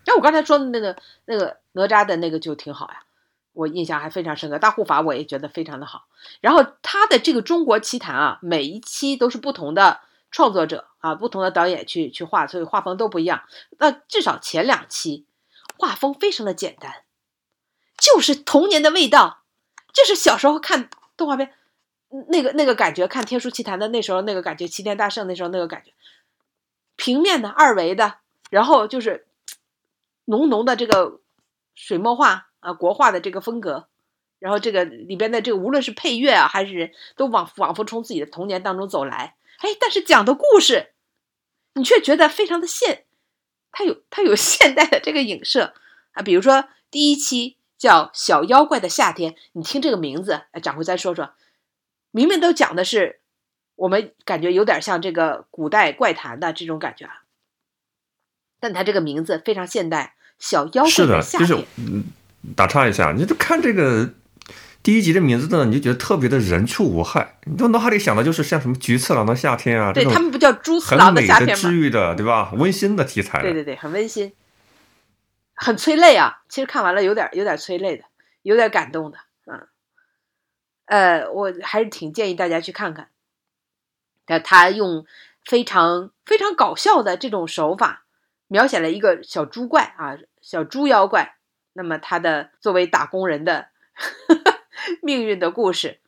[0.07, 3.03] 那我刚才说的那个那个哪吒的那个就挺好呀。
[3.53, 6.07] 我印象还非常深刻，大护法我也觉得非常的好。
[6.41, 13.43] 然后他的这个中国奇谭啊，每一期都是不同的创作者啊，不同的导演去去画，所以画风都不一样。
[13.79, 15.27] 那至少前两期
[15.77, 17.05] 画风非常的简单，
[17.99, 19.43] 就是童年的味道，
[19.93, 21.53] 就是小时候看动画片
[22.29, 25.93] 那个那个感觉，看《天书奇谭》的那时候那个感觉，齐天大圣那时候那个感觉，
[26.97, 28.17] 平面的二维的，
[28.51, 29.27] 然后就是
[30.25, 31.21] 浓浓的这个
[31.75, 33.87] 水墨画啊国画的这个风格，
[34.39, 40.93] 然后这个里边的这个无论是配乐啊还是都往仿佛从自己的童年当中走来，哎，但是讲的故事，
[41.75, 43.05] 你却觉得非常的现，
[43.71, 45.75] 它有它有现代的这个影射
[46.13, 51.35] 啊，比如说第一期叫《小妖怪的夏天》，你听这个名字，哎，掌柜再说说。
[52.15, 53.21] 明明都讲的是，
[53.75, 57.23] 我们感觉有点像这个古代怪谈的这种感觉啊，
[58.61, 61.49] 但它这个名字非常现代，小妖怪的，夏天。
[61.49, 62.05] 就是嗯，
[62.57, 64.15] 打岔一下，你就看这个
[64.83, 71.55] 第一集的名字呢，你就觉得特别的人畜无害，你都脑海里想的就是像什么菊次郎的夏天啊，对他们不叫猪次很郎的夏天吗？
[71.55, 72.53] 治愈的，对吧？
[72.55, 74.33] 温馨的题材，对对对，很温馨，
[75.55, 76.43] 很催泪啊。
[76.49, 78.05] 其实看完了有点有点催泪的，
[78.43, 79.69] 有点感动的，嗯，
[80.87, 83.09] 呃，我还是挺建议大家去看看。
[84.27, 85.05] 但他用
[85.45, 88.05] 非常非常搞笑的这种手法，
[88.49, 91.37] 描写了一个小猪怪啊，小猪妖怪。
[91.73, 93.69] 那么他的作为打工人的
[95.03, 96.01] 命运的故事，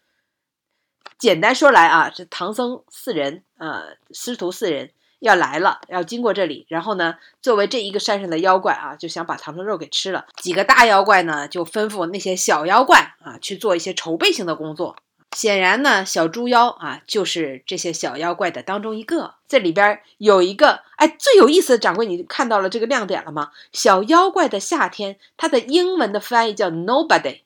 [1.18, 10.26] 简单说来啊，这唐僧四人，呃，师徒四人要来了，要经过这里，然后呢，作为这一个山上的妖怪啊，就想把唐僧肉给吃了。
[10.36, 14.96] 几个大妖怪呢，就吩咐那些小妖怪啊去做一些筹备性的工作。
[15.34, 19.34] 显然呢，小猪妖啊，就是这些小妖怪的当中一个。
[19.48, 23.50] 这里边有一个，哎，最有意思的掌柜，你看到了这个亮点了吗？
[23.72, 27.40] 小妖怪的夏天，它的英文的翻译叫 Nobody，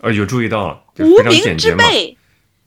[0.00, 2.18] 呃，有注意到，了无名之，辈。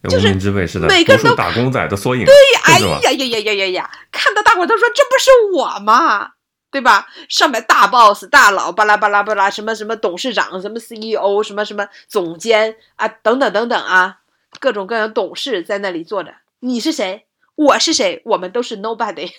[0.01, 3.91] 无就是名之辈是的，每个人都打工仔的缩影，对，哎呀呀呀呀呀呀！
[4.13, 6.31] 看到大伙都说这不是我吗？
[6.71, 7.07] 对吧？
[7.27, 14.18] 上面大 boss、大佬，巴拉巴拉巴拉，什么什么董事长，什么 CEO，什么什么总监啊，等等等等啊，
[14.59, 16.35] 各种各样的董事在那里坐着。
[16.61, 17.25] 你是谁？
[17.55, 18.21] 我是谁？
[18.25, 19.29] 我们都是 nobody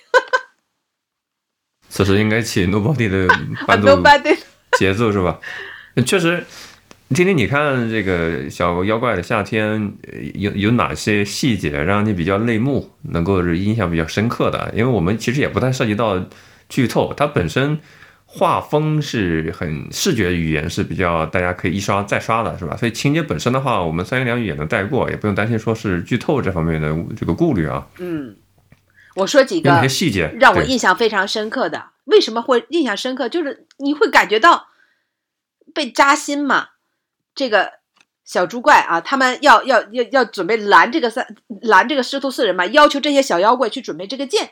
[1.88, 4.38] 此时应该起 Nobody 的啊伴奏，nobody。
[4.79, 5.40] 节奏是吧？
[6.07, 6.44] 确实，
[7.09, 14.73] 听听你看这个小妖怪的夏天，呃有有哪些细节让你比较泪目，能够是印象比较深刻的？
[14.77, 16.25] 因为我们其实也不太涉及到
[16.68, 17.81] 剧透，它本身
[18.33, 22.77] 画风是很视觉语言是比较大家可以一刷再刷的，是吧？
[22.77, 27.88] 所以情节本身的话，我们三言两语也能带过，也不用担心说是剧透这方面的这个顾虑啊。
[27.99, 28.37] 嗯，
[29.16, 31.87] 我说几个细节让我印象非常深刻的。
[32.05, 33.29] 为什么会印象深刻？
[33.29, 34.69] 就是你会感觉到
[35.75, 36.69] 被扎心嘛。
[37.35, 37.73] 这个
[38.25, 41.27] 小猪怪啊，他们要要要要准备拦这个三
[41.62, 44.51] 拦这个师徒四人嘛，要求这些小妖怪去准备这个剑。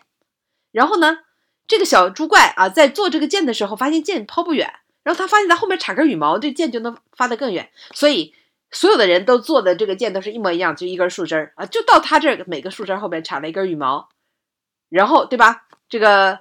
[0.73, 1.19] 然后呢，
[1.69, 7.71] 这个小猪怪啊，在做这个剑的时候，发现剑抛不远，然后他发现在后面插根羽毛，这剑就能发得更远。
[7.93, 8.35] 所以
[8.71, 14.09] 所有的人都做的这个剑都是一模一样，就一根树枝儿啊，就到他这每个树枝后边插了一根羽毛。
[14.89, 15.67] 然后对吧？
[15.91, 16.41] 这个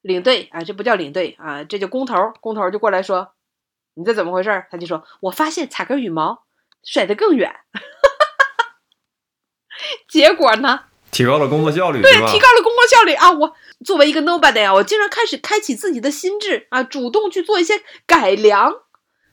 [0.00, 2.32] 领队啊，这不叫领队啊，这叫工头。
[2.40, 3.32] 工头就过来说
[3.94, 6.44] ：“你这怎么回事？”他就说：“我发现插根羽毛
[6.84, 7.56] 甩得更远。
[10.06, 13.30] ”结果呢，提高了工作效率，对，提高了工作效率啊！
[13.30, 18.74] 我作为一个 nobody 啊，我竟然开始开启自己的心智啊，主动去做一些改良。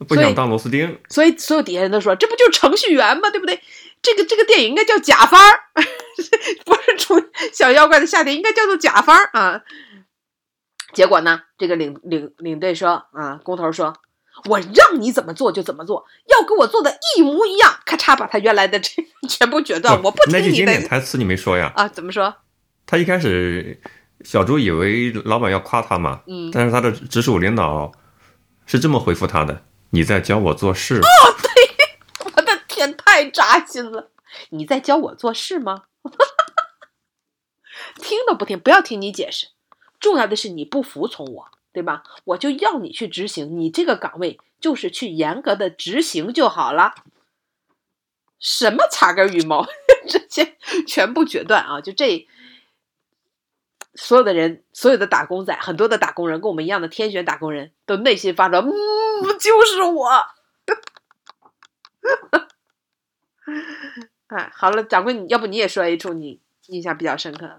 [0.07, 3.31] 不想当螺丝钉，所以所有底下人都说，这不就是程序员吗？
[3.31, 3.61] 对不对？
[4.01, 5.59] 这个这个电影应该叫甲方儿，
[6.65, 9.61] 不是出小妖怪的夏天，应该叫做甲方儿啊。
[10.93, 13.93] 结果呢，这个领领领队说啊，工头说，
[14.45, 18.91] 我让你怎么做就怎么做，要跟我做的一模一样，咔嚓把他原来的这
[19.28, 21.71] 全部决断，我不那句经听你的典台词你没说呀？
[21.75, 21.88] 啊？
[21.88, 22.36] 怎么说？
[22.86, 23.82] 他一开始，
[24.23, 27.91] 小朱以为老板要夸他嘛，嗯，但是他的直属领导
[28.65, 30.99] 是这么回复他的：“你在教我做事。
[30.99, 31.02] 哦，
[31.41, 34.12] 对 我的天，太扎心了！
[34.49, 35.84] 你在教我做事吗？
[38.02, 39.47] 听都不听，不要听你解释。
[39.99, 42.03] 重要的是你不服从我，对吧？
[42.25, 46.93] 我就要你去执行，你这个岗位就是去严格的执行就好了。
[48.39, 49.67] 什么插根羽毛，
[50.08, 50.55] 这些
[50.88, 51.82] 全部决断啊！
[51.82, 52.25] 就这，
[53.93, 58.71] 所有的人，所有的打工仔，很多的打工人，跟我们一样的天选打工人都内心发出，嗯，
[59.38, 60.10] 就是我。
[64.27, 67.58] 哎，好了，掌柜，你要不你也说一处你印象比较深刻的？”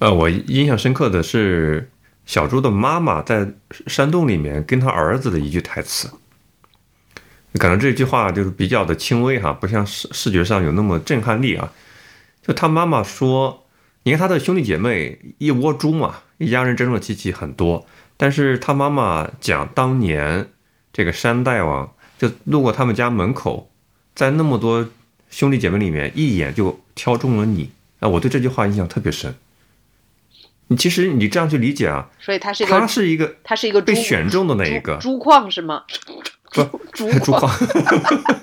[0.00, 1.90] 呃，我印象深刻的是
[2.28, 3.54] 小猪的妈妈在
[3.86, 6.10] 山洞里面跟他儿子的一句台词，
[7.54, 11.72] 可能这句话就是比较的轻微哈，不像视视觉上有那么震撼力啊。
[12.46, 13.64] 就他妈妈说
[14.04, 17.86] ：“你看他的兄弟姐妹一窝猪嘛，一家人争了戚戚很多，
[18.18, 20.50] 但是他妈妈讲当年
[20.92, 23.70] 这个山大王就路过他们家门口，
[24.14, 24.86] 在那么多
[25.30, 27.70] 兄弟姐妹里面一眼就挑中了你。
[28.00, 29.34] 啊，我对这句话印象特别深。
[30.68, 35.82] 你其实你这样去理解啊，所以他是一他个是一个他是一个被选中的那一个猪猪矿是吗？
[36.52, 37.58] 不猪猪矿矿。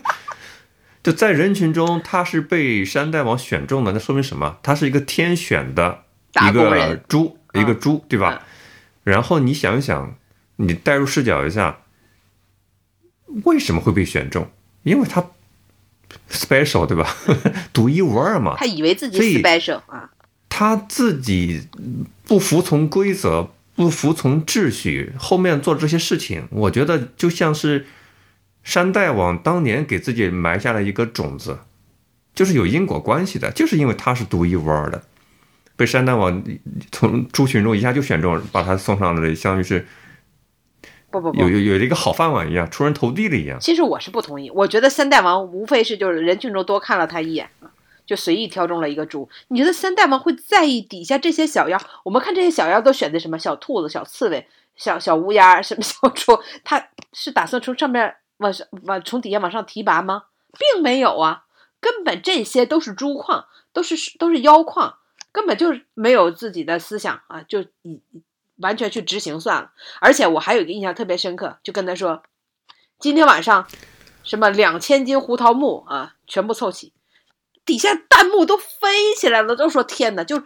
[1.04, 4.58] 就在人群中，他是被山大王选中的，那说明什么？
[4.64, 6.04] 他是一个天选的
[6.50, 8.42] 一个猪，嗯一个猪，对吧？
[9.04, 10.16] 然后你想一想，
[10.56, 11.82] 你代入视角一下，
[13.44, 14.50] 为什么会被选中？
[14.82, 15.24] 因为他
[16.32, 17.16] special，对吧？
[17.72, 18.56] 独一无二嘛。
[18.58, 20.10] 他以为自己 special 啊，
[20.58, 21.68] 他自己
[22.26, 27.86] 不服从规则，不服从秩序，后面做这些事情，我觉得就像是
[28.64, 31.60] 山大王当年给自己埋下了一个种子，
[32.34, 35.04] 就是有因果关系的，就是因为他是独一无二的，
[35.76, 36.42] 被山大王
[36.90, 39.86] 从猪群中一下就选中，把他送上了，相当于是
[41.12, 41.42] 不不不。
[41.42, 43.60] 有，有有了一个好饭碗一样，出人头地了一样。
[43.60, 47.50] 其实我是不同意，我觉得三大王无非是就是人群中多看了他一眼。
[47.60, 47.68] 啊，
[48.06, 49.30] 就随意挑中了一个猪。
[49.48, 51.80] 你觉得三大王会在意底下这些小妖？
[52.04, 56.40] 我们看这些小妖都选的什么小兔子、小刺猬、小小乌鸦、什么小猪？
[56.64, 60.26] 他是打算从上面往上往从底下往上提拔吗？
[60.58, 61.44] 并没有啊，
[61.82, 65.00] 根本这些都是猪矿，都是都是妖矿，
[65.32, 68.00] 根本就是没有自己的思想啊，就以
[68.58, 69.72] 完全去执行算了。
[70.00, 72.24] 而且我还有一个印象特别深刻，就跟他说，
[73.00, 73.68] 今天晚上
[74.24, 76.94] 什么两千斤胡桃木啊，全部凑齐，
[77.66, 80.40] 底下弹幕都飞起来了，都说天哪，就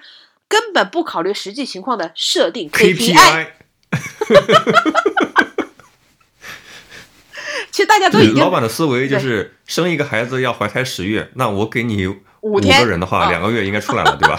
[0.47, 3.47] 根本不考虑实际情况的设定 KPI，
[7.71, 12.08] 其实大家都已经老板的思维就是生一个孩子要怀胎十月，那我给你
[12.41, 14.38] 五天个人的话，啊两个月应该出来了，对吧？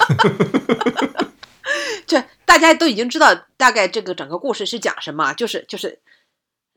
[2.07, 6.01] 这大家都已经知道大概这个整个故事是讲什么啊，就是就是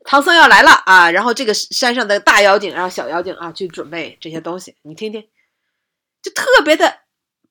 [0.04, 5.24] 唐僧要来了啊，然后这个山上的大妖精，然后小妖精啊去准备这些东西，你听听，
[6.24, 7.00] 就特别的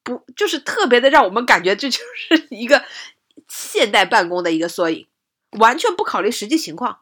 [0.04, 2.84] 不，就是特别的让我们感觉这就是一个
[3.48, 5.08] 现代办公的一个缩影，
[5.52, 7.00] 完全不考虑实际情况。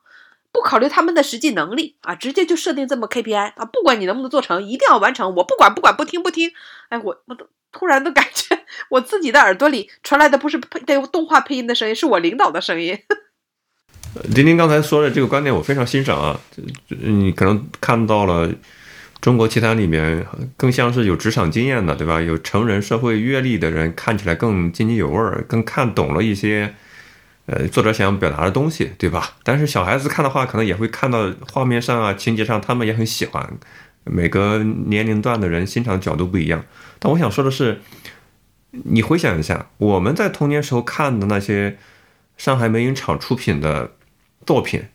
[0.54, 5.34] 不考虑他们的实际能力啊，直接就设定这么 KPI 啊，不管你能不能做成，一定要完成。
[5.36, 6.52] 我不管不管不听不听，
[6.90, 13.00] 哎，我我都突然都感觉我自己的耳朵里传来的不是配对动画配音的声音，是我领导的声音。
[14.36, 16.38] 丁丁刚才说的这个观点我非常欣赏啊，
[16.90, 18.54] 你可能看到了
[19.22, 20.26] 中国奇谭里面
[20.58, 22.20] 更像是有职场经验的，对吧？
[22.20, 26.74] 有成人社会阅历的人，看起来更津津有味儿，更看懂了一些
[27.46, 29.38] 呃作者想要表达的东西，对吧？
[29.44, 33.58] 但是小孩子看的话，可能也会看到画面上啊、情节上，他们也很喜欢。
[34.04, 36.66] 每个年龄段的人欣赏角度不一样，
[36.98, 37.80] 但我想说的是，
[38.72, 41.78] 你回想一下，我们在童年时候看的那些
[42.36, 43.92] 上海美影厂出品的
[44.44, 44.86] 作品，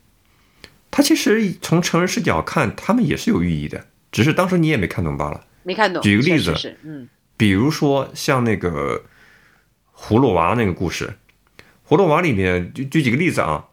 [0.91, 5.45] 它其实从成人视角看，他们也是有寓意的，只是当时你也没看懂罢了。
[5.63, 6.03] 没看懂。
[6.03, 9.05] 举个例子嗯，比如说像那个
[9.95, 11.19] 葫芦娃那个故事，
[11.87, 13.67] 葫芦娃里面举举几个例子啊，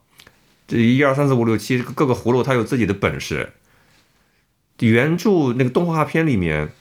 [0.68, 3.54] 这一二三四五六七各个葫芦它有自己的本事。
[4.80, 6.74] 原著那个动画片里面，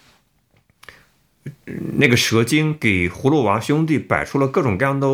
[1.99, 5.07] 那个蛇精给葫芦娃兄弟摆出了各种各样的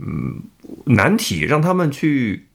[0.00, 0.44] 嗯
[0.84, 2.46] 难题，让他们去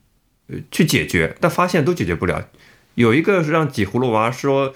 [0.47, 2.47] 呃去解决，但发现都解决不了。
[2.95, 4.73] 有一个是让挤葫芦娃说，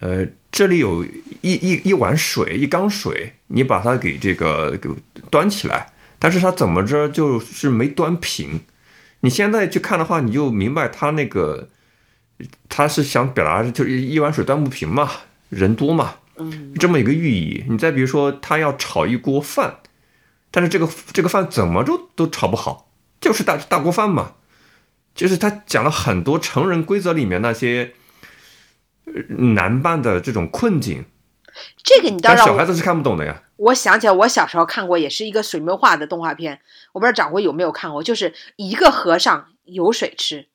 [0.00, 1.04] 呃，这里有
[1.40, 4.90] 一一一碗水，一缸水，你把它给这个给
[5.30, 8.60] 端起来，但是他怎么着就是没端平。
[9.20, 11.68] 你现在去看的话，你就明白他那个
[12.68, 15.10] 他是想表达就是一碗水端不平嘛，
[15.48, 17.64] 人多嘛，嗯，这么一个寓意。
[17.68, 19.78] 你再比如说，他要炒一锅饭，
[20.50, 24.34] 但是这个这个饭怎么着都炒不好，就是大大锅饭嘛。
[25.18, 27.92] 就是他讲了很多成人规则里面那些
[29.04, 31.06] 呃难办的这种困境，
[31.82, 33.42] 这个你倒但让小孩子是看不懂的呀。
[33.56, 36.60] 我想起来，我小时候看过，也是一个水墨画的动画片，
[36.92, 40.46] 我不知道掌柜有没有看过，就是一个和尚有水吃，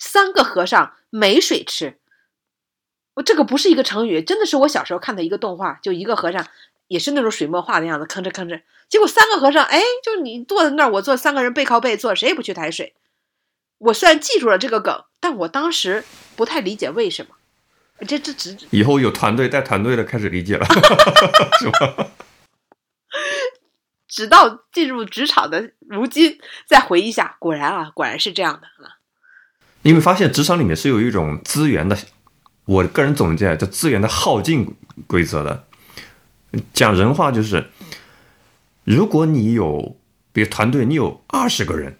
[0.00, 1.98] 三个和尚没水吃。
[3.14, 6.44] 我这个不是一个成语，真的是我小时候看的一个动画，就一个和尚
[6.88, 12.94] 也是那种水墨画的样子，吭哧吭哧，结果三个和尚，哎，就你坐在那儿，我坐三个人背靠背坐，谁也不去抬水。
[13.78, 16.04] 我虽然记住了这个梗，但我当时
[16.36, 17.34] 不太理解为什么。
[18.06, 20.64] 这这只以后有团队带团队的开始理解了，
[21.58, 22.10] 是吧？
[24.06, 28.98] 直到进入职场的如今再回忆一下，果然啊，果然是这样的啊。
[29.82, 31.96] 你会发现职场里面是有一种资源的，
[32.64, 34.76] 我个人总结叫资源的耗尽
[35.06, 35.66] 规则的。
[36.72, 37.70] 讲人话就是，
[38.84, 40.00] 如果你有，
[40.32, 41.98] 比如团队你有二十个人，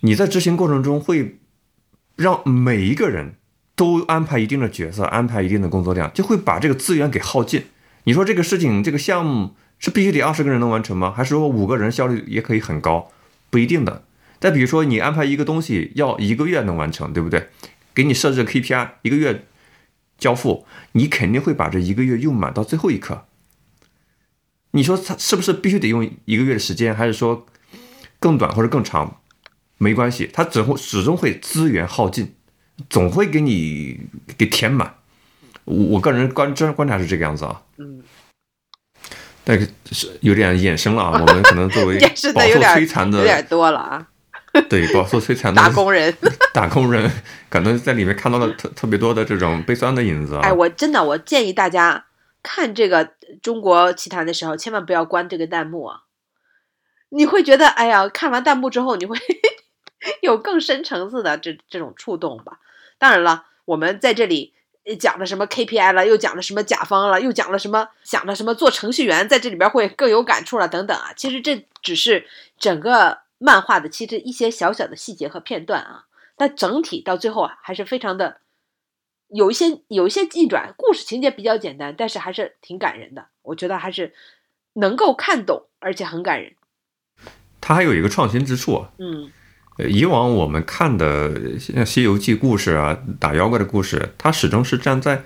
[0.00, 1.38] 你在执行过程中会
[2.16, 3.36] 让每一个人
[3.74, 7.64] 都安排一定的角色，安排一定的工作量，就会把这个资源给耗尽。
[8.04, 11.12] 你说这个事情，这个项目是必须得二十个人能完成吗？
[11.14, 13.10] 还是说五个人效率也可以很高？
[13.50, 14.04] 不一定的。
[14.38, 17.48] 再比如说，你安排一个东西要一个月能完成，对不对？
[17.94, 19.44] 给你设置 KPI，一个月
[20.16, 23.26] 交付，你肯定会把这一个月用满到最后一刻。
[24.70, 27.46] 你说他是不是必须得用一个月的时间，还是说
[28.18, 29.19] 更短或者更长？
[29.82, 32.34] 没关系，它只会始终会资源耗尽，
[32.90, 33.98] 总会给你
[34.36, 34.96] 给填满。
[35.64, 37.62] 我我个人观观观察是这个样子啊。
[37.78, 38.02] 嗯，
[39.42, 41.12] 但是是有点衍生了啊。
[41.12, 44.06] 我们可能作为 也是饱受的有点摧残有点，多了啊，
[44.68, 46.14] 对饱受摧残的 打工人。
[46.52, 47.10] 打工人，
[47.48, 50.42] 可能在里面看到了特特别多的这种悲酸的影子啊。
[50.42, 52.04] 哎，我真的我建议大家
[52.42, 56.00] 看这个中国奇谭的时候，千万不要关这个弹幕啊！
[57.10, 59.16] 你会觉得，哎呀，看完弹幕之后，你会
[60.20, 62.58] 有更深层次的这这种触动吧？
[62.98, 64.52] 当然了，我们在这里
[64.84, 71.12] 呃讲了什么 KPI 了，又讲了什么甲方了，又讲了什么讲了什么做程序员，在这里边会更有感触了等等啊。
[71.16, 72.26] 其实这只是
[72.58, 76.04] 整个漫画的其实一些小小的细节和片段啊，
[76.36, 78.40] 但整体到最后啊，还是非常的
[79.28, 83.26] 有一些有一些逆转，故事情节比较简单，但是还是挺感人的。
[83.42, 84.14] 我觉得还是
[84.74, 86.54] 能够看懂，而且很感人。
[87.60, 88.90] 它还有一个创新之处啊。
[88.98, 89.30] 嗯呃
[89.88, 95.24] 以往我们看的像《西游记》故事啊，打妖怪的故事，它始终是站在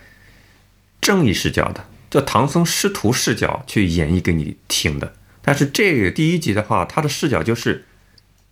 [1.00, 5.14] 正义视角的，就唐僧师徒视角去演绎给你听的。
[5.42, 7.84] 但是这个第一集的话，它的视角就是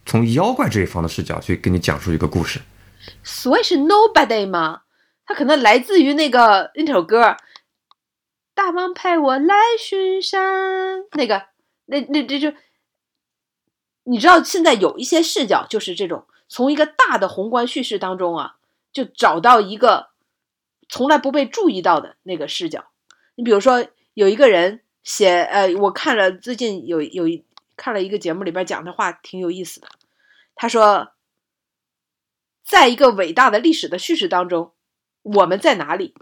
[0.04, 2.60] 从妖怪这一方的视角去给你讲述一个故事。
[3.22, 4.82] 所以是 Nobody 吗？
[5.24, 7.36] 它可能来自于那个那首歌
[8.54, 11.42] ，“大王派我来巡山”，那个
[11.86, 12.52] 那那这就，
[14.04, 18.56] 你知道现在有一些视角就是这种，从一个大的宏观叙事当中啊，
[18.92, 20.10] 就找到一个
[20.88, 22.90] 从来不被注意到的那个视角。
[23.34, 27.44] 你比如说有一个人写，呃，我看了最近有有一
[27.76, 29.88] 看了一个节目里边讲的话挺有意思的，
[30.54, 31.12] 他说。
[32.64, 34.72] 在一个伟大的历史的叙事当中，
[35.22, 36.14] 我们在哪里？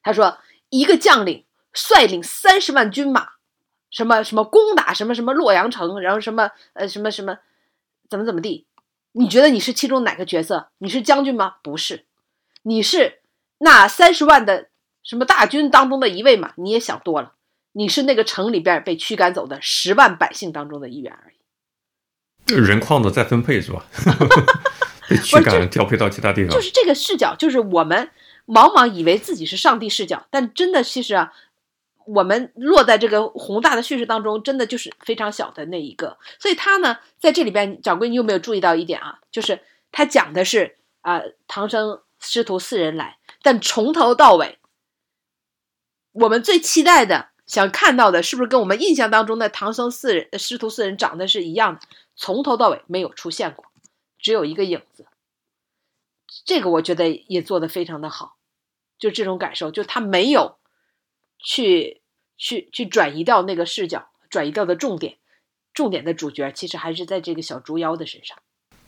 [0.00, 0.38] 他说，
[0.70, 3.32] 一个将领率领三十万军马，
[3.90, 7.38] 什么什么攻打什么什么洛阳城，然后什么呃什么什么
[8.08, 8.66] 怎么怎么地？
[9.12, 10.70] 你觉得你是其中哪个角色？
[10.78, 11.56] 你是将军吗？
[11.62, 12.06] 不是，
[12.62, 13.20] 你是
[13.58, 14.68] 那三十万的
[15.02, 16.52] 什么大军当中的一位嘛？
[16.56, 17.34] 你也想多了，
[17.72, 22.54] 你是那个城里边被驱赶走的十万百姓当中的一员而已。
[22.54, 23.84] 人矿的再分配是吧？
[25.08, 26.60] 被驱赶调配到其他地方就。
[26.60, 28.10] 是这个视角，就是我们
[28.46, 31.32] 往往以为自己是上帝视角，但真的其实啊，
[32.06, 36.18] 我们落在这个宏大的叙事当中，真的就是非常小的那一个。
[36.38, 39.20] 所以他呢，在这里边，掌柜，你有没有注意到一点啊？
[39.30, 44.58] 就是他讲的是啊、唐僧师徒四人来，但从头到尾，
[46.12, 51.80] 我们最期待的、想看到的，是不是跟我们印象当中的唐僧四人、师徒四人长得是一样的？
[52.16, 53.64] 从头到尾没有出现过，
[54.18, 55.06] 只有一个影子。
[56.44, 58.36] 这个我觉得也做得非常的好，
[58.98, 60.58] 就这种感受，就他没有
[61.44, 62.00] 去
[62.36, 65.16] 去去转移到那个视角，转移到的重点，
[65.72, 68.36] 重点的主角其实还是在这个小猪妖的身上。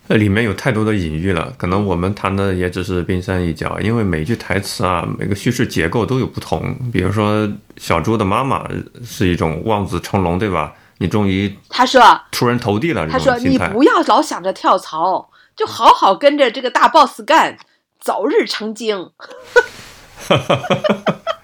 [0.09, 6.74] 那里面有太多的隐喻了，可能我们谈的也只是冰山一角，因为每句台词啊，每个叙事结构都有不同。
[6.92, 8.68] 比如说，小猪的妈妈
[9.05, 10.74] 是一种望子成龙，对吧？
[10.98, 13.57] 你终于他说出人头地了，他说你。
[13.59, 17.57] 不要老想着跳槽，就好好跟着这个大 boss 干，
[18.00, 19.12] 早日成精。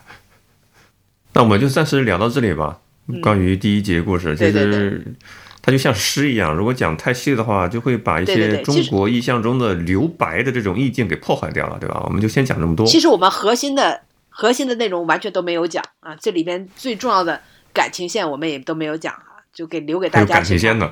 [1.38, 2.80] 那我们就暂时聊到这里吧。
[3.22, 5.14] 关于第一节故事，其嗯对对实
[5.62, 12.02] 它就像诗一样，如果讲太细的话，就会把一些中国意象中的留白的这种意境给破坏掉了，对吧？
[12.04, 12.84] 我们就先讲这么多。
[12.84, 17.40] 其实我们核心的核心的内容完全都没有讲啊，这里边最重要的
[17.72, 20.90] 感情线我们也都没有讲啊，就给留给大家感情线呢，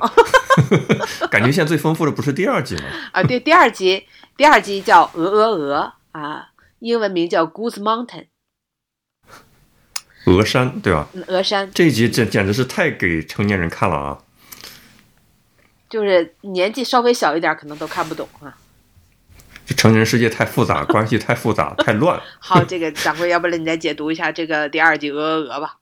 [1.28, 2.82] 感情线最丰富的不是第二集吗？
[3.10, 3.22] 啊。
[3.24, 4.04] 对，第二集
[4.36, 8.26] 第二集叫鹅鹅鹅啊，英文名叫 Goose Mountain，
[10.26, 11.08] 峨山，对吧？
[11.14, 14.18] 嗯鹅山，这一集简简直是太给成年人看了啊！
[15.88, 18.58] 就是年纪稍微小一点可能都看不懂啊。
[19.64, 22.20] 这成人世界太复杂， 关系太复杂， 太乱。
[22.38, 25.76] 好，这个掌柜，要不然你再解读一下这个第二集鹅鹅鹅吧。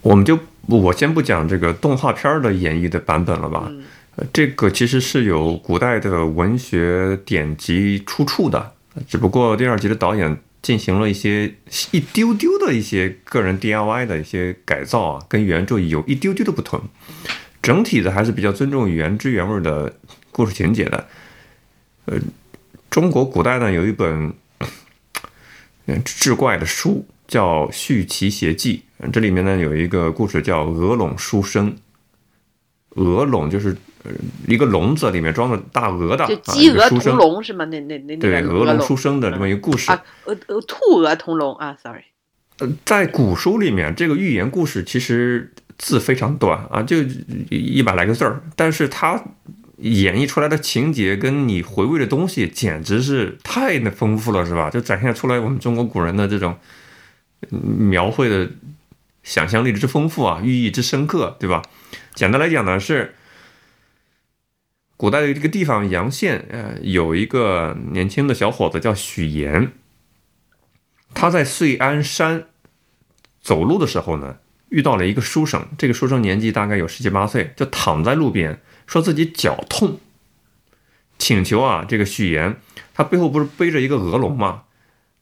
[0.00, 3.70] 我们就我先不讲这个动画片的演绎的版本了吧。
[4.32, 8.72] 这个其实是有古代的文学典籍出处的，
[9.06, 11.54] 只不过第二集的导演进行了一些
[11.92, 16.82] 一丢丢的一些个人 DIY 的一些改造啊，跟原著有一丢丢的不同。
[17.62, 19.96] 整体的还是比较尊重原汁原味的
[20.32, 21.06] 故事情节的。
[22.06, 22.18] 呃，
[22.90, 24.34] 中国古代呢有一本
[26.04, 31.76] 志怪的书叫《续奇邪记》，这里面呢有一个故事叫鹅笼书生。
[32.96, 33.76] 鹅笼就是
[34.46, 37.64] 一个笼子里面装着大鹅的，就啊鸡鹅同笼是吗？
[37.66, 39.90] 那那那那对鹅笼出生的这么一个故事。
[39.90, 42.02] 啊，呃呃兔鹅同笼啊，sorry，
[42.58, 46.96] 呃，在古书里面，这个寓言故事其实字非常短啊，就
[47.50, 49.22] 一百来个字儿，但是它
[49.78, 54.70] 演绎出来的情节跟你回味的东西，简直是太那丰富了，是吧？
[54.70, 56.56] 就展现出来我们中国古人的这种
[57.50, 58.48] 嗯描绘的
[59.22, 61.62] 想象力之丰富啊，寓意之深刻，对吧？
[62.14, 63.14] 简单来讲呢，是
[64.96, 69.72] 古代的这个地方阳县，呃，有一个年轻的小伙子叫许岩，
[71.12, 72.46] 他在遂安山
[73.42, 74.38] 走路的时候呢，
[74.70, 75.66] 遇到了一个书生。
[75.76, 80.00] 这个书生年纪大概有十七八岁，就躺在路边，说自己脚痛，
[81.18, 82.56] 请求啊，这个许岩，
[82.94, 84.62] 他背后不是背着一个鹅笼吗？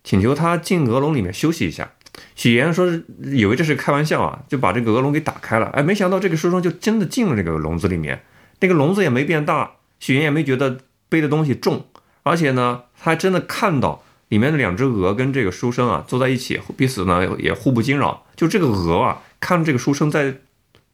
[0.04, 1.92] 请求他进鹅笼里面休息一下。
[2.36, 2.86] 许岩说
[3.24, 5.66] 以为这是开玩笑啊，就把这个鹅笼给打开了。
[5.70, 8.22] 哎，没想到这个书生就真的进了这个笼子里面，
[8.64, 10.78] 那个笼子也没变大，许岩也没觉得
[11.10, 11.86] 背的东西重，
[12.22, 18.24] 而且呢，他还真的看到里面的两只鹅跟这个书生啊坐在一起，彼此呢也互不惊扰。
[18.34, 20.36] 就这个鹅啊，看这个书生在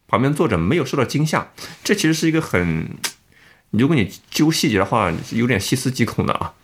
[0.08, 1.52] 旁边坐着，没有受到惊吓，
[1.84, 2.88] 这其实是一个很，
[3.70, 6.54] 如果你揪细节的话，有点细思极恐的啊。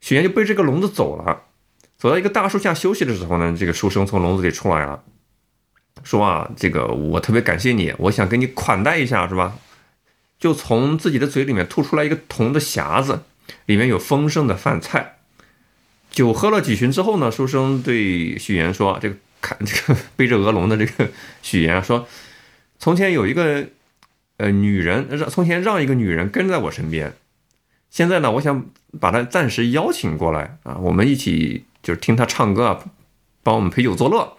[0.00, 1.42] 许岩就背这个笼子走了，
[1.96, 5.02] 走到一个大树下休息的时候呢，这个书生从笼子里出来了，
[6.02, 9.58] 说啊，这个我特别感谢你，我想给你款待一下，是吧？
[10.38, 13.22] 就从自己的嘴里面吐出来一个铜的匣子，
[13.66, 15.16] 里面有丰盛的饭菜。
[16.10, 21.10] 酒喝了几巡之后呢，书生对许岩说：“这个看这个背着鹅笼的这个
[21.42, 22.06] 许岩，说，
[22.78, 23.66] 从前有一个
[24.38, 27.12] 呃女人，让从前让一个女人跟在我身边，
[27.90, 28.66] 现在呢，我想
[29.00, 32.84] 把她暂时邀请过来啊，我们一起就是听她唱歌啊，
[33.42, 34.36] 帮我们陪酒作乐。”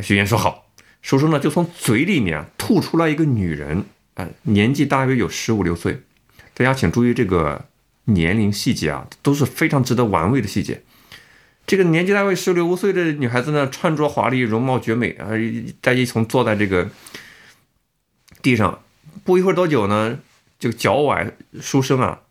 [0.00, 0.70] 许岩说好，
[1.02, 3.84] 书生呢就从嘴里面吐出来一个女人，
[4.14, 6.02] 啊、年纪大约有十五六岁。
[6.54, 7.66] 大家请注意这个
[8.04, 10.82] 年龄细节啊，都是非常值得玩味的细节。
[11.66, 15.28] 这个年纪大约十六岁的女孩子呢，穿着华丽，容貌绝美啊，
[15.80, 16.90] 在一从坐在这个
[18.42, 18.82] 地上，
[19.24, 20.18] 不一会儿多久呢，
[20.58, 22.22] 这个脚崴书生啊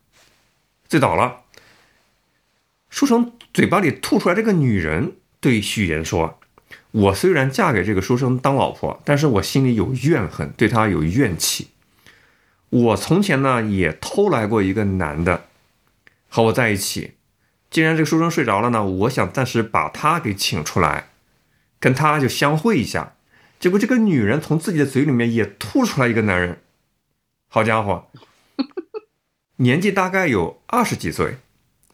[0.88, 1.44] 醉倒了。
[2.90, 6.41] 书生嘴巴里吐出来这个女人对许岩说
[6.92, 11.70] ：“我虽然嫁给这个书生当老婆，但是我心里有怨恨，对他有怨气。
[12.70, 15.46] 我从前呢也偷来过一个男的，
[16.28, 17.14] 和我在一起。
[17.70, 21.10] 既然这个书生睡着了呢，我想暂时把他给请出来，
[21.80, 23.14] 跟他就相会一下。
[23.60, 26.60] 结果这个女人从自己的嘴里面也吐出来一个男人，
[27.48, 28.08] 好家伙，
[29.58, 31.38] 年纪大概有二十几岁。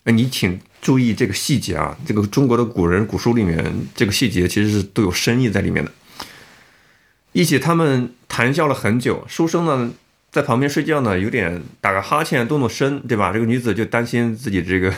[0.06, 5.92] 你请注意这个细节啊，这个中国的古人古书里面这个细节其实是都有深意在里面的。
[7.34, 9.92] 一起他们谈笑了很久，书生呢
[10.32, 13.32] 在旁边睡觉呢，有点打个哈欠，动动身，对吧？
[13.32, 14.94] 这个女子就担心自己这个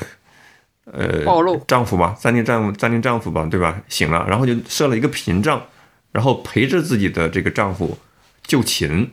[0.85, 3.81] 呃暴露丈夫吧，暂定丈夫暂定丈夫吧，对吧？
[3.87, 5.65] 醒了，然后就设了一个屏障，
[6.11, 7.97] 然后陪着自己的这个丈夫
[8.43, 9.11] 就寝。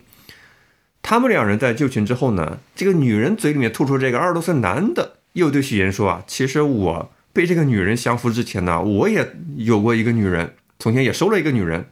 [1.02, 11.90] 他们两人在就寝之后呢，这个女人嘴里面吐出这个二十多岁男的，又对许岩说啊，其实我被这个女人降服之前呢，我也有过一个女人，从前也收了一个女人。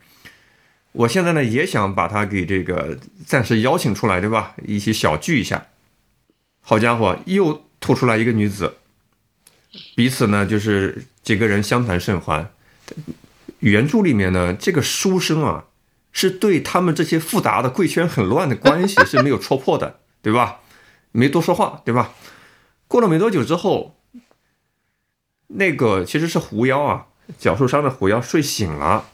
[0.93, 4.55] 我现在呢也想把她给这个暂时邀请出来，对吧？
[4.67, 5.67] 一起小聚一下。
[6.63, 8.77] 好家伙，又吐出来一个女子，
[9.95, 12.51] 彼此呢就是几个人相谈甚欢。
[13.59, 15.67] 原著里面呢，这个书生啊，
[16.13, 20.61] 是对他们这些复杂的贵圈很乱的关系是没有戳破的，对吧？
[21.13, 22.15] 没多说话，对吧？
[22.95, 23.97] 过了没多久之后，
[25.49, 29.07] 那个其实是狐妖啊，脚受伤的狐妖睡醒了，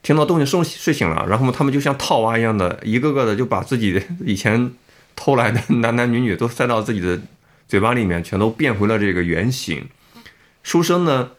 [0.00, 4.72] 听到动静睡睡醒了，然后他们就像套娃一样的，一个个的就把自己以前
[5.14, 7.20] 偷来的男男女女都塞到自己的
[7.68, 9.90] 嘴巴里面，全都变回了这个原形。
[10.62, 11.32] 书生呢，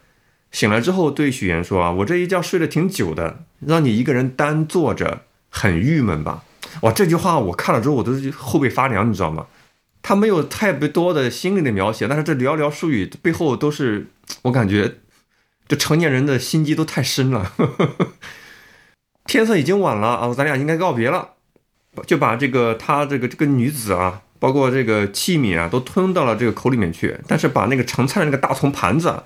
[0.52, 6.44] 醒来之后对许岩说：“啊，我这一觉睡得挺久的，让你一个人单坐着，很郁闷吧？”
[6.82, 9.46] 哇，这句话我看了之后，我都后背发凉，你知道吗？
[10.06, 14.08] 他没有太多的心理的描写，但是这寥寥数语背后都是
[14.42, 14.96] 我感觉，
[15.66, 17.50] 这成年人的心机都太深了。
[19.24, 21.30] 天色已经晚了啊，咱俩应该告别了，
[22.06, 29.22] 就把这个他这个这个女子啊，包括这个器皿啊，都吞到了这个口里面去，但是把那个盛菜的那个大葱盘子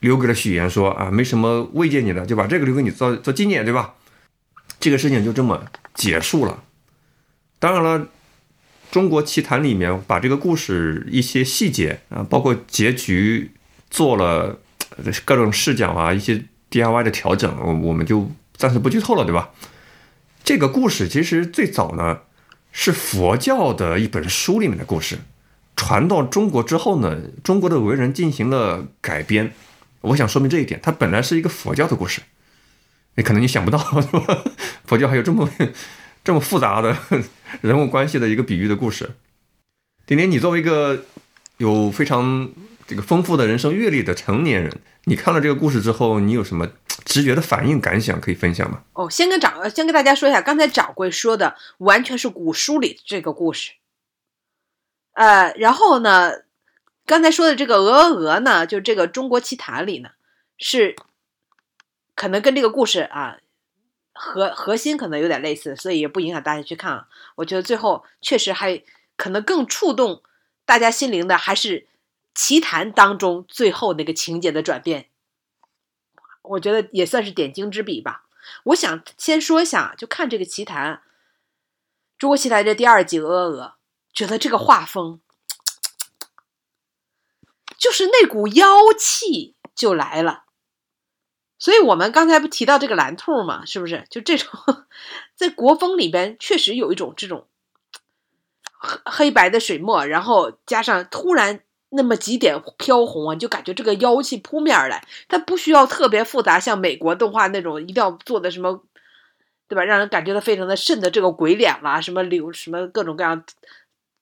[0.00, 3.92] 留给了许岩，说啊，没什么慰藉你的，就把这个留给你做做纪念，对吧？
[4.80, 6.64] 这个事情就这么结束了。
[7.58, 8.06] 当然了。
[8.94, 13.50] 中国奇谭里面把这个故事一些细节啊，包括结局
[13.90, 14.60] 做了
[15.24, 19.50] 各种视角啊，一些 DIY 的调整，我我们就暂时不剧透了，对吧？
[20.44, 22.20] 这个故事其实最早呢
[22.70, 25.18] 是佛教的一本书里面的故事，
[25.74, 29.52] 传到中国之后呢，中国的文人进行了改编。
[30.02, 32.20] 我想说明这一点，它本来是一个佛教的故事，
[33.16, 33.78] 你可能你想不到，
[34.86, 35.50] 佛教还有这么
[36.24, 36.96] 这么复杂的
[37.60, 39.10] 人物关系的一个比喻的故事。
[40.06, 41.04] 点点，你作为一个
[41.58, 42.50] 有非常
[42.86, 46.68] 这个丰富的人生阅历的成年人，你看了这个故事之后，你有什么
[47.04, 48.82] 直觉的反应感想可以分享吗？
[48.94, 53.72] 哦，先跟掌先跟大家说一下，刚才掌柜说的完全是古书里这个故事。
[55.12, 56.32] 呃，然后呢，
[57.06, 60.10] 刚才说的这个鹅鹅鹅呢，就这个中国奇谭里呢，
[60.58, 60.96] 是
[62.14, 63.38] 可能跟这个故事啊
[64.14, 67.08] 核核心可能有点类似，所以也不影响大家去看啊。
[67.34, 68.82] 我觉得最后确实还
[69.16, 70.22] 可能更触动
[70.64, 71.86] 大家心灵的，还是
[72.34, 75.08] 奇谭当中最后那个情节的转变。
[76.42, 78.24] 我觉得也算是点睛之笔吧。
[78.64, 80.96] 我想先说一下，就看这个奇谭，
[82.18, 83.62] 《中国奇谭》这第二季《鹅鹅鹅》，
[84.12, 85.20] 觉得这个画风，
[87.76, 90.43] 就是那股妖气就来了。
[91.64, 94.04] 所以我们刚才不提到这个蓝兔嘛，是不是？
[94.10, 94.50] 就这种
[95.34, 97.46] 在国风里边，确实有一种这种
[98.78, 101.60] 黑黑白的水墨，然后加上突然。
[101.96, 105.06] 那么几点飘红啊，就感觉这个妖气扑面而来。
[105.28, 108.82] 它不需要特别复杂，像美国动画那种一定要做的什么，
[109.68, 109.84] 对吧？
[109.84, 113.44] 让人感觉到非常的瘆的这个鬼脸啦，什么流什么各种各样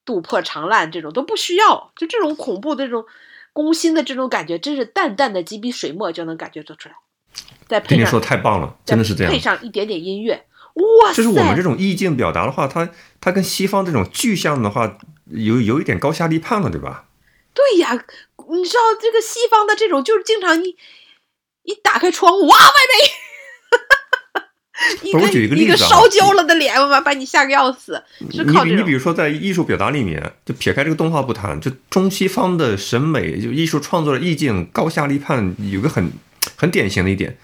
[0.05, 1.91] 肚破肠烂这种都不需要。
[1.97, 3.07] 就这种恐怖的这种
[3.55, 6.97] 攻心的这种感觉，真是淡淡的几笔水墨就能感觉得出来。
[7.69, 9.33] 再配上说太棒了，真的是这样。
[9.33, 11.13] 配上一点点音乐，哇！
[11.13, 12.89] 就是我们这种意境表达的话，它
[13.21, 17.05] 它跟西方这种具象的话有有一点高下立判了，对吧？
[17.55, 20.77] 对呀，你知道这个西方的这种，就是经常一
[21.65, 23.11] 一打开窗户，哇，外面
[25.03, 25.19] 一 个
[25.57, 28.03] 一个烧焦了的脸，我把你吓个要死。
[28.31, 36.11] 是靠你你比如说在艺术表达里面，就撇开这个动画不谈，就中西方的审美，就艺术创作的意境高下立判，有个很
[36.57, 37.37] 很典型的一点，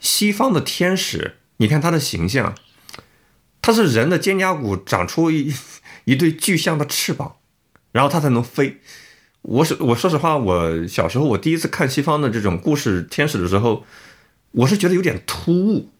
[0.00, 2.54] 西方的天使，你看他的形象，
[3.60, 5.54] 他是人的肩胛骨长出一
[6.04, 7.36] 一对巨象的翅膀，
[7.92, 8.78] 然后他才能飞。
[9.42, 13.84] 我是我说实话，我小时候我第一次看西方的这种故事天使的时候，
[14.50, 15.90] 我是觉得有点突兀，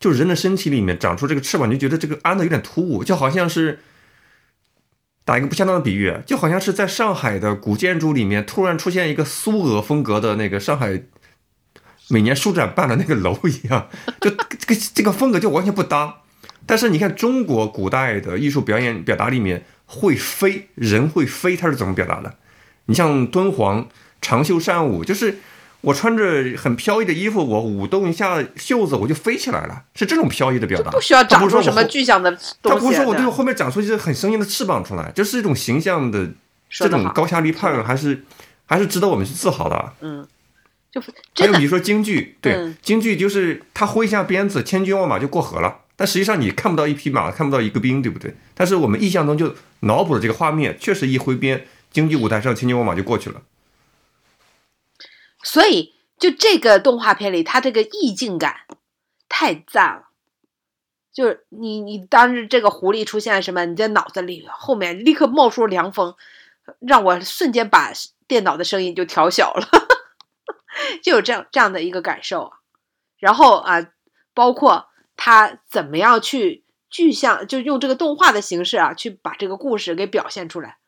[0.00, 3.80] 就人的身体里面长出这个翅膀，就觉得这个安的有点突兀，就好像是
[5.24, 11.02] 打一个不恰当的比喻，就好像是在上海的古建筑里面突然出现一个苏俄风格的那个上海
[12.08, 13.88] 每年书展办的那个楼一样，
[14.20, 16.16] 就这个这个风格就完全不搭。
[16.64, 22.34] 但是你看中国古代的艺术表演表达里面会飞，人会飞，它是怎么表达的？
[22.86, 23.88] 你像敦煌
[24.20, 25.38] 长袖善舞，就是
[25.82, 30.90] 我穿着很飘逸的衣服，我舞动一下袖子，我就飞起来了，是这种飘逸的表达。
[30.90, 32.54] 不需要长出什么具象的东西。
[32.62, 36.28] 他不是说我对我后面长出一只很生硬的翅膀出来，就是一种形象的
[36.70, 38.24] 这种高下立判，还是
[38.64, 39.92] 还是值得我们去自豪的。
[40.00, 40.26] 嗯，
[41.34, 48.34] 就还有你说京剧，对，京剧就是他挥一下鞭子，千军万马就过河了，但实际上你看不到一匹马，看不到一个兵，对不对？
[48.54, 51.66] 但是我们印象中就脑补的这个画面，确实一挥鞭。
[51.92, 53.40] 京剧舞台上，千军万马就过去了。
[55.42, 58.56] 所以，就这个动画片里，它这个意境感
[59.28, 60.02] 太赞了。
[61.14, 66.14] 就是你，你当时这个狐狸出现什么，你在脑子里后面立刻冒出凉风，
[66.80, 67.90] 让我瞬间把
[68.28, 69.66] 电脑的声音就调小了，
[71.02, 72.58] 就有这样这样的一个感受啊。
[73.18, 73.88] 然后啊，
[74.34, 80.78] 包括他怎么样去具象，就用这个动画的形式啊，去把这个故事给表现出来。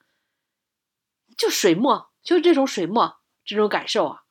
[1.37, 4.23] 就水墨，就是这种水墨这种感受啊，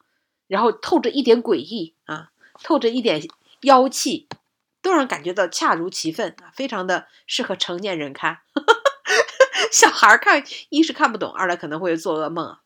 [0.47, 2.32] 然后透着一点诡异啊，
[2.63, 3.28] 透着一点
[3.61, 4.28] 妖气，
[4.82, 8.41] 都让人感觉到恰如其分啊，非常的适合成年人看。
[9.72, 12.61] 小孩看，一是看不懂，二来可能会做噩梦啊。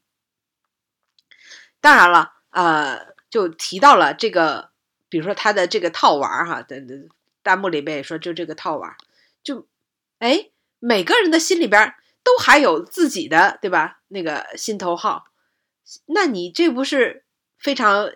[1.80, 4.70] 当然了，呃，就提到了这个，
[5.10, 7.10] 比如说他的这个套娃哈，等等
[7.43, 8.95] 弹幕里边也说，就这个套娃，
[9.43, 9.68] 就
[10.20, 10.49] 哎，
[10.80, 11.95] 每个人的心里边。
[12.24, 14.02] 都还有自己的对吧？
[14.10, 15.26] 那个心头好，
[16.06, 17.24] 那你这不是
[17.58, 18.12] 非常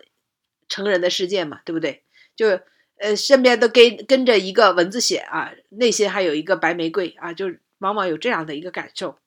[0.68, 1.60] 成人的世界嘛？
[1.64, 2.04] 对不对？
[2.36, 2.60] 就
[2.98, 7.46] 呃，身边都跟跟着一个蚊子血啊，内心还有一个白玫瑰啊，就
[7.78, 9.18] 往往有这样的一个感受。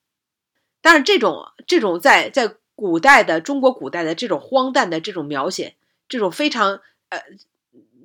[0.80, 5.76] 但是这种这种在在古代的中国古代的这种荒诞的这种描写，
[6.08, 7.20] 这种非常呃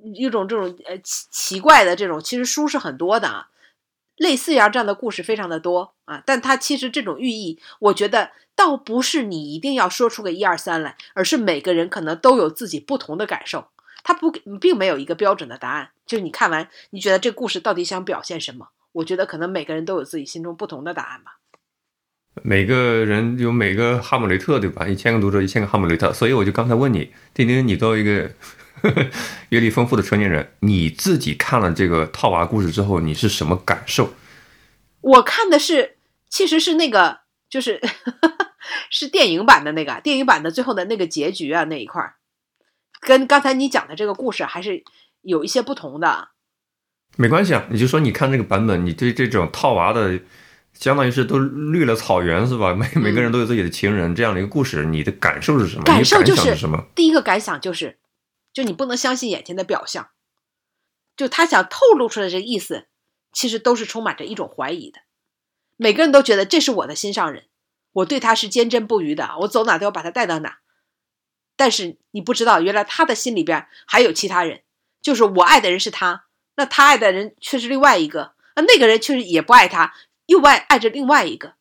[0.03, 3.51] 一种这种呃奇奇怪的这种，其实书是很多的啊。
[4.16, 13.68] 类似呀这样的故事非常的多啊，但它其实这种寓意，我觉得倒不是你一定要说出个一二三来，而是每个人可能都有自己不同的感受，
[14.03, 15.91] 它不并没有一个标准的答案。
[16.05, 18.70] 就是你看完，你觉得这故事到底想表现什么？
[18.91, 21.39] 我觉得可能每个人都有自己心中不同的答案吧。
[22.43, 24.87] 每个人有每个哈姆雷特，对吧？
[24.89, 26.12] 一千个读者，一千个哈姆雷特。
[26.12, 28.28] 所以我就刚才问你，丁丁，你作为一个
[29.51, 34.14] 阅历丰富的成年人，你自己看了这个套娃故事之后，你是什么感受？
[35.01, 35.97] 我看的是，
[36.28, 37.80] 其实是那个，就是
[38.91, 42.16] 是电影版的那个电影版的最后的那个结局啊，那一块儿，
[43.01, 44.82] 跟刚才你讲的这个故事还是
[45.22, 46.30] 有一些不同的。
[47.16, 50.18] 没关系啊，你就说你看这个版本，你对这种套娃的。
[50.75, 52.75] 相当于是都绿了草原是吧？
[52.75, 55.85] 每每个人都有自己的情人，这样的一个故事，你的感受是什么？
[55.85, 56.87] 感受就是什么？
[56.95, 57.99] 第一个感想就是，
[58.53, 60.11] 就你不能相信眼前的表象，
[61.16, 62.87] 就他想透露出来这个意思，
[63.33, 65.01] 其实都是充满着一种怀疑的。
[65.77, 67.45] 每个人都觉得这是我的心上人，
[67.93, 70.59] 我对他是坚贞不渝的，我走哪都要把他带到哪。
[71.57, 74.62] 但是你不知道，原来他的心里边还有其他人，
[75.01, 76.25] 就是我爱的人是他，
[76.57, 79.95] 那他爱的人却是另外一个，那那个人确实也不爱他。
[80.27, 81.55] 又爱爱着另外一个，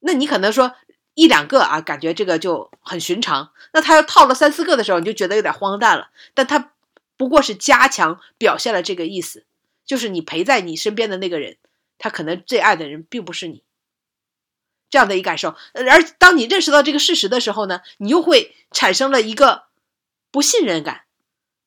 [0.00, 0.74] 那你可能说
[1.14, 3.52] 一两个啊，感觉这个就很寻常。
[3.72, 6.10] 那他要套了三四个的时候，你就觉得有点荒诞了。
[6.34, 6.72] 但他
[7.16, 9.44] 不过是加强表现了这个意思，
[9.84, 11.56] 就是你陪在你身边的那个人，
[11.98, 13.62] 他可能最爱的人并不是你，
[14.90, 15.56] 这样的一感受。
[15.74, 19.64] 而当你认识到这个事实的时候呢，你又会产生了一个
[20.30, 21.02] 不信任感，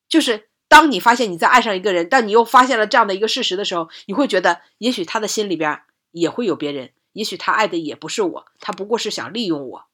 [0.09, 0.49] 就是。
[0.69, 9.85] 当你发现你在爱上一个人，但你又发现了这样的一个事实的时候，你会觉得，也许他的心里边也会有别人，也许他爱的也不是我，他不过是想利用我。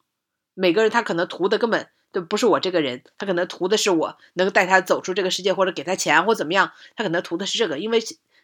[0.55, 7.99] 每个人他可能图的根本都不是我这个人，他可能图的是我能带他走出这个世界，或者给他钱或怎么样，他可能图的是这个，因为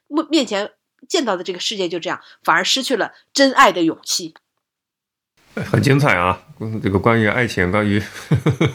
[0.07, 0.71] 面面前
[1.07, 4.35] 见到的这个世界就这样，反而失去了真爱的勇气。
[5.55, 6.43] 很精彩啊，
[6.83, 7.99] 这个关于爱情，关于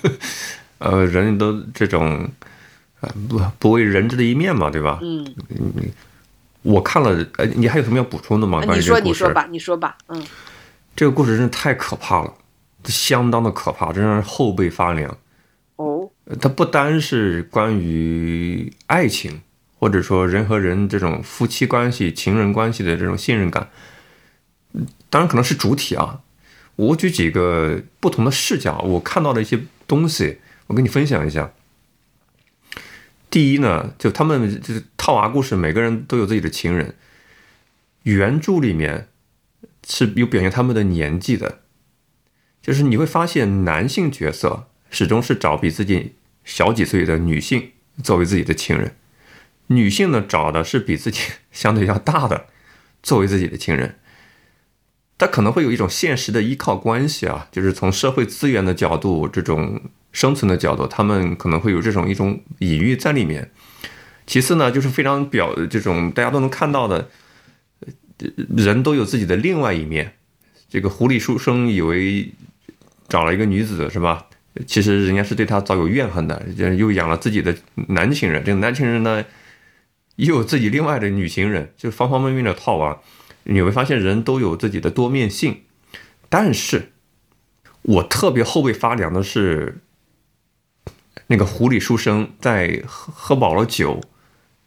[0.78, 2.28] 呃人都这种。
[3.28, 4.98] 不不为人知的一面嘛，对吧？
[5.02, 5.26] 嗯，
[6.62, 8.62] 我看了，呃，你还有什么要补充的吗？
[8.64, 9.96] 关于你说，你说吧，你说吧。
[10.08, 10.24] 嗯，
[10.96, 12.32] 这个故事真的太可怕了，
[12.84, 15.16] 相当的可怕，真让人后背发凉。
[15.76, 16.08] 哦，
[16.40, 19.42] 它不单是关于爱情，
[19.78, 23.68] 或者说人和人这种夫妻关系、情人关系的这种信任感，
[25.10, 26.20] 当然可能是主体啊。
[26.76, 31.52] 我举几个不同的视角，我看到的一些东西，我跟你分享一下。
[33.34, 36.94] 第一呢，就他们就是套娃故事，每个人都有自己的情人。
[38.04, 39.08] 原著里面
[39.84, 41.62] 是有表现他们的年纪的，
[42.62, 46.14] 就是你会发现男性角色始终是找比自己
[46.44, 47.72] 小几岁的女性
[48.04, 48.94] 作为自己的情人，
[49.66, 51.20] 女性呢找的是比自己
[51.50, 52.46] 相对要大的
[53.02, 53.98] 作为自己的情人。
[55.18, 59.90] 他可能会有一种现实的依靠关系啊，就是从社会资源的角度这种。
[60.14, 63.50] 生存的角度，他们可能会有这种一种隐喻在里面。
[64.26, 67.10] 其次呢，就是非常表这种大家都能看到的，
[68.56, 70.14] 人都有自己的另外一面。
[70.70, 72.32] 这个狐狸书生以为
[73.06, 74.26] 找了一个女子是吧？
[74.66, 76.42] 其实人家是对他早有怨恨的，
[76.78, 77.54] 又养了自己的
[77.88, 78.42] 男情人。
[78.42, 79.22] 这个男情人呢，
[80.16, 83.00] 又有自己另外的女情人，就方方面面的套娃。
[83.42, 85.62] 你会发现人都有自己的多面性。
[86.30, 86.92] 但是
[87.82, 89.80] 我特别后背发凉的是。
[91.26, 94.00] 那个狐狸书生在喝喝饱了酒，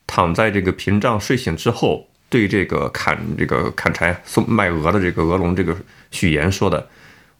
[0.07, 5.77] 躺在这个屏障睡醒之后，对这个砍这个砍柴送卖鹅的这个鹅龙这个
[6.09, 6.89] 许岩说的：“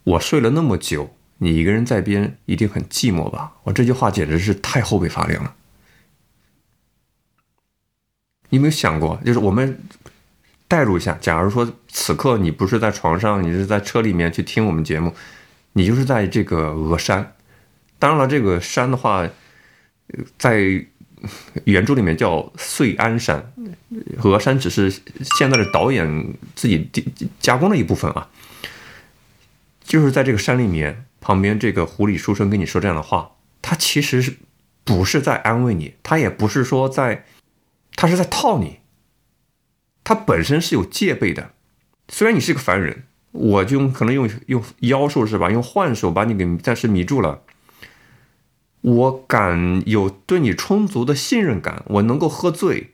[0.05, 5.55] 我睡了那么久，你一个人在边一定很寂寞吧？”我这句话简直是太后背发凉了。
[8.49, 9.79] 你有没有想过，就是我们
[10.67, 15.13] 代入一下，假如说此刻你不是在床上，你是在车里面去听我们节目，
[15.73, 17.33] 你就是在这个鹅山。
[17.99, 19.27] 当然了，这个山的话，
[20.37, 20.85] 在
[21.63, 23.51] 原著里面叫遂安山，
[24.21, 24.89] 峨山只是
[25.37, 26.89] 现在的导演自己
[27.39, 28.29] 加工的一部分啊。
[29.83, 33.31] 就是在这个山里面，旁边这个狐狸书生跟你说这样的话，
[33.61, 34.37] 他其实是
[34.83, 35.95] 不是在安慰你？
[36.03, 37.25] 他也不是说在，
[37.95, 38.79] 他是在套你。
[40.03, 41.51] 他本身是有戒备的，
[42.09, 45.49] 虽然你是个凡人，我就可能用用妖术是吧？
[45.49, 47.43] 用幻术把你给暂时迷住了。
[48.87, 52.91] 我敢有对你充足的信任感，我能够喝醉，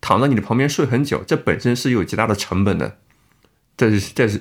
[0.00, 2.98] 躺在你的旁边睡很久，这本身是有极大的成本的。
[3.76, 4.40] 这是这是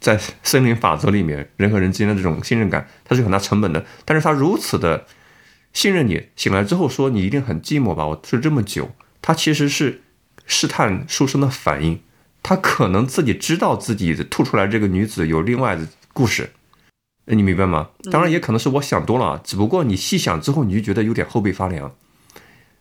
[0.00, 3.86] 在森林法则里面，人和人之间的这种信任感，它是有很大成本的。
[4.04, 5.06] 但是他如此的
[5.72, 8.04] 信任你，醒来之后说你一定很寂寞吧？
[8.04, 8.90] 我睡这么久，
[9.22, 10.02] 他其实是
[10.44, 12.00] 试探书生的反应，
[12.42, 16.50] 他可能自己知道自己吐出来这个女子有另外的故事，
[17.26, 17.88] 你明白吗？
[18.10, 21.94] 当然也可能是我想多了啊，只不过你细想之后，你就觉得有点后背发凉。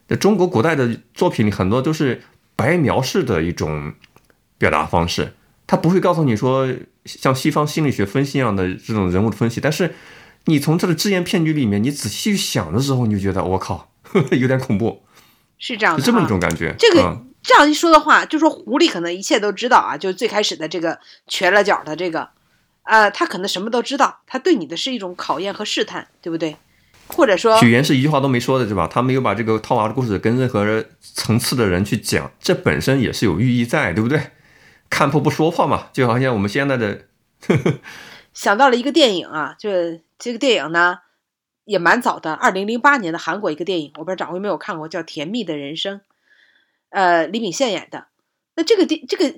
[0.08, 2.22] 在中国古代的作品里，很多都是
[2.56, 3.94] 白描式的一种
[4.58, 5.34] 表达方式，
[5.66, 6.68] 他不会告诉你说
[7.06, 9.96] 像西方心理学分析一样的这种人物的分析，但是
[10.46, 13.90] 你从这个只言片语里面，你仔细去想的时候，你就觉得我靠，
[14.32, 15.04] 有点恐怖，
[15.58, 16.76] 是这样的，是这么一种感觉。
[16.78, 22.30] 这个、嗯这样一说的话，就说狐狸可能一切都知道啊，就是最开始的这个瘸了脚的这个，
[22.84, 26.56] 呃，他可能什么都知道，他对你的是一种考验和试探，对不对？
[27.08, 28.88] 或者说，许愿是一句话都没说的，对吧？
[28.88, 34.32] 他没有把这个套娃的故事跟任何层次的人去讲，这本身也是有寓意在，对不对？
[34.90, 37.06] 看破不说破嘛，就好像我们现在的
[38.34, 41.00] 想到了一个电影啊，就是这个电影呢
[41.66, 45.98] 也蛮早的，二零零八年的韩国一个电影，我不知道掌柜有没有看过，叫《甜蜜的人生》，
[46.90, 48.08] 呃，李秉宪演的。
[48.56, 49.32] 那这个电这个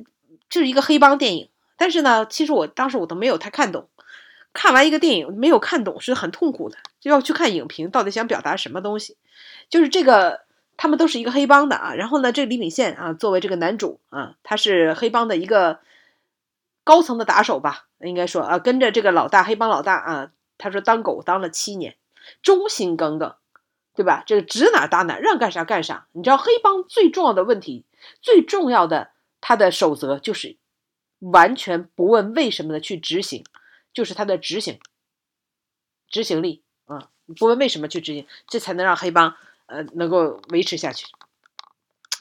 [0.50, 3.90] 就是一个黑帮电影，但是呢，其实我当时我都没有太看懂。
[4.54, 9.18] 看完一个电影没有看懂是很痛苦的，就要去看影评，到底想表达什么东西。
[9.70, 10.46] 就是这个
[10.78, 15.80] 他们都是一个黑帮的啊，然后呢，这个李秉宪啊作为这个男主啊，他是黑帮的一个
[16.86, 21.98] 高层的打手吧，应该说啊，跟着这个老大黑帮老大啊，他说当狗当了七年，
[22.42, 23.36] 忠心耿耿，
[23.94, 24.24] 对吧？
[24.26, 26.08] 这个指哪打哪，让干啥干啥。
[26.14, 27.84] 你知道黑帮最重要的问题，
[28.22, 29.12] 最重要的
[29.42, 30.56] 他的守则就是
[31.20, 33.44] 完全不问为什么的去执行，
[33.94, 34.80] 就是他的执行
[36.10, 39.36] 执行力啊，不问为什么去执行，这才能让黑帮
[39.66, 41.08] 呃能够维持下去。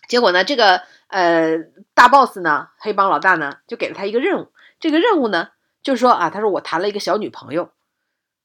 [0.08, 1.58] 结果呢，这个呃
[1.94, 4.52] 大 boss 呢，黑帮老大呢，就给了他一个任务。
[4.80, 5.50] 这个任务呢，
[5.82, 7.72] 就是说啊，他说我谈了一个小女朋友，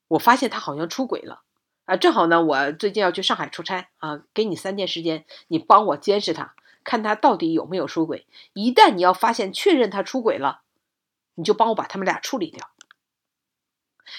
[0.08, 1.41] 我发现他好像出轨了
[1.86, 8.27] 啊，正好呢，我最近要去上海出差啊，给你三天时间，你帮我监视他，看他到底有没有出轨。
[8.53, 10.61] 一旦你要发现确认他出轨了，
[11.36, 12.69] 你就帮我把他们俩处理掉。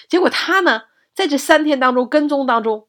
[0.07, 0.83] 结果他呢，
[1.13, 2.87] 在这三天当中跟踪当中，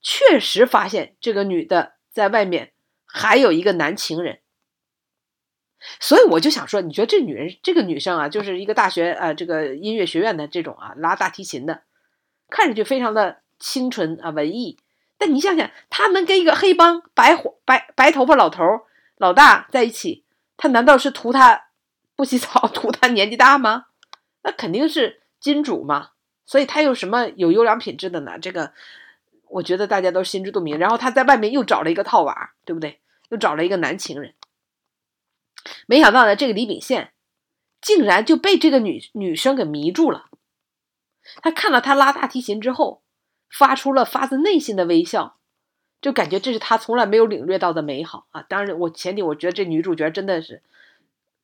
[0.00, 2.72] 确实发现这个女的在外面
[3.04, 4.40] 还有一个男情人。
[6.00, 11.82] 所以我就想说，你觉得这女人，这个女生啊，就是一个大学呃，这个音乐学院的这种啊，拉大提琴的，
[12.48, 14.78] 看上去非常的清纯啊，文艺。
[15.16, 18.62] 但你想想，他能跟一个黑帮白胡白白头发老头
[19.16, 20.24] 老大在一起，
[20.56, 21.68] 他难道是图他
[22.16, 23.86] 不洗澡， 图他年纪大吗？
[24.42, 26.10] 那肯定是金主嘛。
[26.46, 28.38] 所以他有什么有优良品质的呢？
[28.38, 28.72] 这个
[29.48, 30.78] 我觉得大家都心知肚明。
[30.78, 33.00] 然后他在外面又找了一个套娃，对不对？
[33.30, 34.34] 又找了一个男情人。
[35.86, 37.12] 没想到呢，这个李秉宪
[37.80, 40.26] 竟然就被这个女女生给迷住了。
[41.42, 43.03] 他看到她拉大提琴之后，
[43.56, 45.36] 发出了发自内心的微笑，
[46.02, 48.42] 就感觉这是他从来没有领略到的美好啊！
[48.48, 50.60] 当然，我前提我觉得这女主角真的是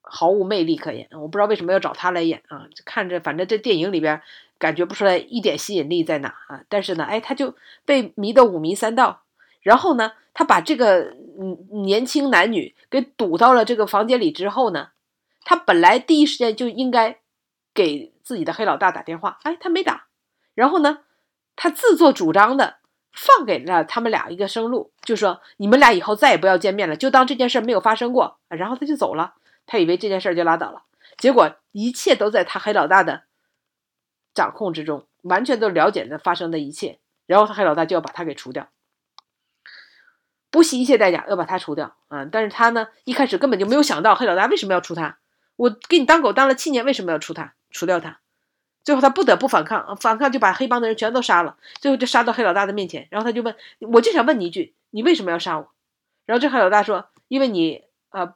[0.03, 2.67] 毫无魅力可言，我不知道为什么要找她来演啊！
[2.85, 4.21] 看着反正这电影里边
[4.59, 6.65] 感觉不出来一点吸引力在哪啊！
[6.69, 7.55] 但是呢，哎，他就
[7.85, 9.23] 被迷得五迷三道。
[9.63, 14.89] 然后呢，他把这个嗯年轻男女给堵到了这个房间里之后呢，
[15.45, 17.19] 他本来第一时间就应该
[17.73, 20.07] 给自己的黑老大打电话，哎，他没打。
[20.55, 21.01] 然后呢，
[21.63, 22.79] 他自作主张的
[23.13, 28.39] 放给了他们俩一个生路，就说你们俩以后再也不要见面了，就当这件事没有发生过。
[28.49, 29.35] 然后他就走了，
[29.67, 30.85] 他以为这件事就拉倒了，
[31.19, 33.25] 结果一切都在他黑老大的
[34.33, 36.99] 掌控之中，完全都了解了发生的一切。
[37.27, 38.71] 然后他黑老大就要把他给除掉。
[40.51, 42.25] 不惜一切代价要把他除掉啊！
[42.25, 45.19] 但是他呢，一开始根本就没有想到黑老大为什么要除他。
[45.57, 47.53] 我给你当狗当了七年，为什么要除他？
[47.71, 48.21] 除掉他，
[48.83, 51.57] 最后他不得不反抗，反抗就把黑帮的人全都杀了。
[51.81, 53.55] 最后就杀到黑老大的面前，然后他就问
[53.93, 55.69] ：“我就想问你一句，你为什么要杀我？”
[56.27, 58.35] 然后这黑老大说：“因为你呃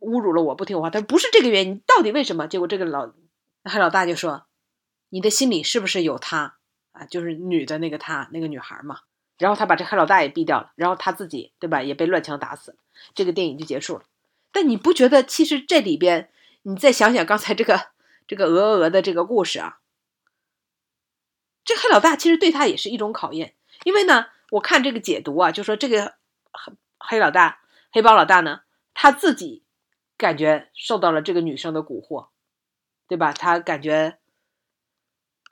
[0.00, 3.10] 侮辱了我，不听我话。”他说：“不是这个原因，到底为什么？”结果这个老
[3.64, 4.44] 黑老大就说
[5.10, 6.56] ：“你的心里是不是有他
[6.92, 7.04] 啊？
[7.06, 9.00] 就是女的那个他那个女孩嘛。”
[9.38, 12.74] 然后他把这黑老大也毙掉了，然后他自己对吧也被乱枪打死，
[13.14, 14.02] 这个电影就结束了。
[14.50, 16.30] 但你不觉得其实这里边，
[16.62, 17.88] 你再想想刚才这个
[18.26, 19.78] 这个鹅鹅鹅的这个故事啊，
[21.66, 23.54] 这黑老大其实对他也是一种考验，
[23.84, 26.14] 因为呢，我看这个解读啊，就说这个
[26.98, 27.60] 黑老大
[27.92, 28.60] 黑帮老大呢，
[28.94, 29.64] 他自己
[30.16, 32.28] 感觉受到了这个女生的蛊惑，
[33.08, 33.32] 对吧？
[33.32, 34.16] 他感觉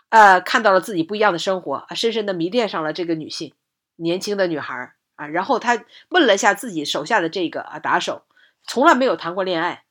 [0.09, 3.53] 呃看到了自己不一样的生活，深深的迷恋上了这个女性。
[3.97, 8.25] 年轻的女孩啊，然后他问了一下自己手下的这个啊打手，
[8.65, 9.85] 从来没有谈过恋爱，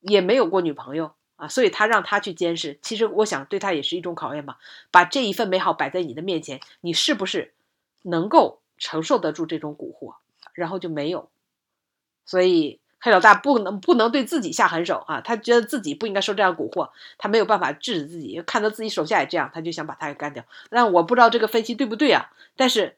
[0.00, 2.78] 也没有过女朋友啊，所以他让他去监视。
[2.82, 4.58] 其实我想对他也是一种考验吧，
[4.90, 7.52] 把这一份美好摆在你的面前，你是不是
[8.02, 10.14] 能够承受得住这种蛊惑？
[10.52, 11.28] 然后就没有，
[12.24, 20.44] 所以黑老大不能不能对自己下狠手啊，他觉得自己不应该受这样蛊惑，他没有办法制止自己，看到自己手下也这样，他就想把他给干掉。
[20.70, 22.96] 但我不知道这个分析对不对啊，但是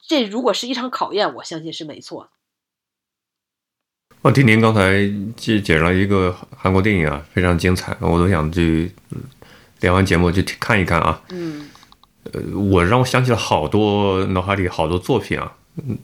[0.00, 2.30] 这如果是一场考验，我相信是没错。
[4.22, 8.92] 我听您刚才介讲了一个韩国电影啊，非常精彩，我都想去
[9.80, 11.20] 连完节目去看一看啊。
[11.30, 11.68] 嗯，
[12.32, 15.52] 呃，我让我想起了好多脑海里好多作品啊，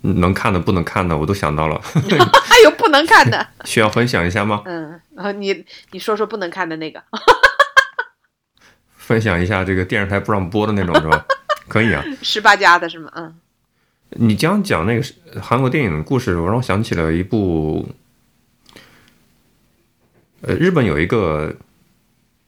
[0.02, 1.80] 嗯能看的不能看的我都想到了，
[2.42, 4.62] 还有不能看的， 需要分享一下吗？
[4.66, 7.00] 嗯，然后你你说说不能看的那个，
[8.98, 11.24] 分享一下这个电视台不让播的那种是吧？
[11.68, 12.02] 可以啊。
[12.22, 13.12] 十八家的是吗？
[13.14, 13.32] 嗯
[14.12, 15.06] 你刚讲那个
[15.38, 17.86] 韩国电影的故事，我让我想起了一部，
[20.40, 21.56] 呃，日本有一个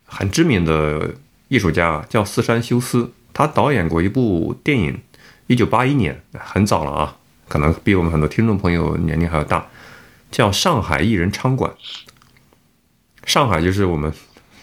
[0.05, 1.15] 很知名的
[1.49, 5.01] 艺术家叫四山修斯，他导演过一部电影，
[5.49, 7.17] 一九八一年，很早了啊，
[7.49, 9.67] 可能比我们很多听众朋友年龄还要大，
[10.31, 11.73] 叫《上海艺人娼馆》。
[13.25, 14.13] 上海就是我们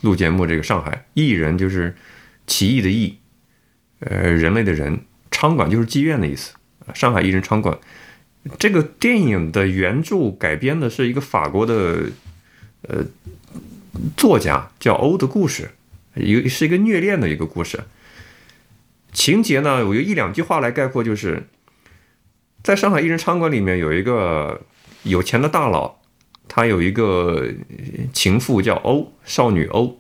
[0.02, 1.96] 录节目这个上海，艺人就是
[2.48, 3.18] 奇异的异，
[4.00, 6.54] 呃，人类的人，娼馆就是妓院的意思。
[6.94, 7.78] 上海艺人娼馆，
[8.58, 12.04] 这个电影的原著改编的是一个法国的
[12.88, 13.06] 呃
[14.16, 15.72] 作家叫欧的故事，
[16.16, 17.82] 一个是一个虐恋的一个故事。
[19.12, 21.48] 情节呢，我用一两句话来概括，就是
[22.64, 24.62] 在上海艺人餐馆里面有一个
[25.04, 26.00] 有钱的大佬，
[26.48, 27.52] 他有一个
[28.14, 30.00] 情妇叫欧，少女欧，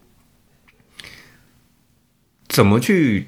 [2.47, 3.27] 怎么去？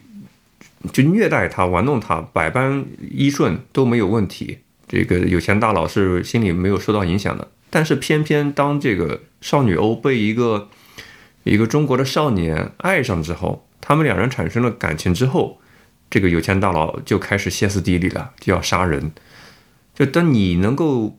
[0.93, 4.59] 就虐待他、玩弄他，百般依顺都没有问题。
[4.87, 10.69] 这个有钱大佬是心里没有受到影响的，但是偏偏当这个少女欧被一个
[11.43, 15.61] 一个中国的少年爱上之后，他们两人产生了感情之后，
[16.09, 19.11] 这个有钱大佬就开始歇斯底里了，就要杀人。
[19.93, 21.17] 就当你能够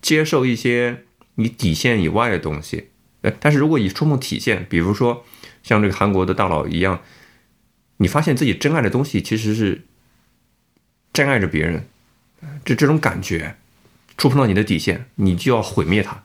[0.00, 1.04] 接受一些
[1.34, 2.90] 你底线以外的东西，
[3.22, 5.24] 呃，但是如果你触碰底线，比如说
[5.62, 7.00] 像这个韩国的大佬一样。
[7.98, 9.82] 你发现自己真爱的东西其实是
[11.12, 11.86] 真爱着别人，
[12.64, 13.56] 这这种感觉
[14.16, 16.22] 触碰到你的底线，你就要毁灭它。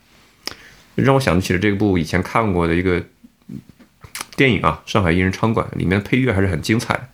[0.96, 3.04] 让我想起了这部以前看过的一个
[4.36, 7.10] 电影啊，《上海艺人娼馆》里面的配乐还是很精彩的。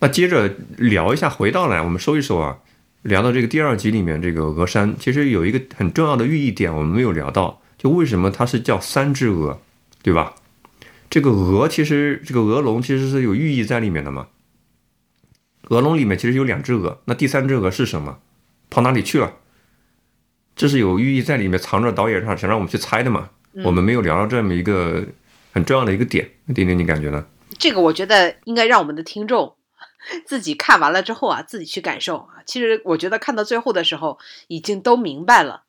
[0.00, 2.58] 那接着聊一下，回到来我们收一收啊，
[3.02, 9.60] 聊到这个第二集里面这个鹅山，其实有一个很重要的寓意点我们没有聊到，就为什么它是叫三只鹅，
[10.02, 10.34] 对吧？
[11.08, 14.28] 这个鹅其实，这个鹅笼其实是有寓意在里面的嘛。
[15.68, 18.18] 鹅笼里面其实有两只鹅，那第三只鹅是什么？
[18.70, 19.34] 跑哪里去了？
[20.60, 23.30] 这是有寓意在里面藏着，导演上想让我们去猜的嘛。
[23.64, 25.02] 我们没有聊到这么一个
[25.54, 27.24] 很重要的一个点，丁丁，你感觉呢？
[27.58, 29.56] 这个我觉得应该让我们的听众
[30.26, 32.44] 自己看完了之后啊，自己去感受啊。
[32.44, 35.62] 其实我觉得看到最后的时候，已经都明白了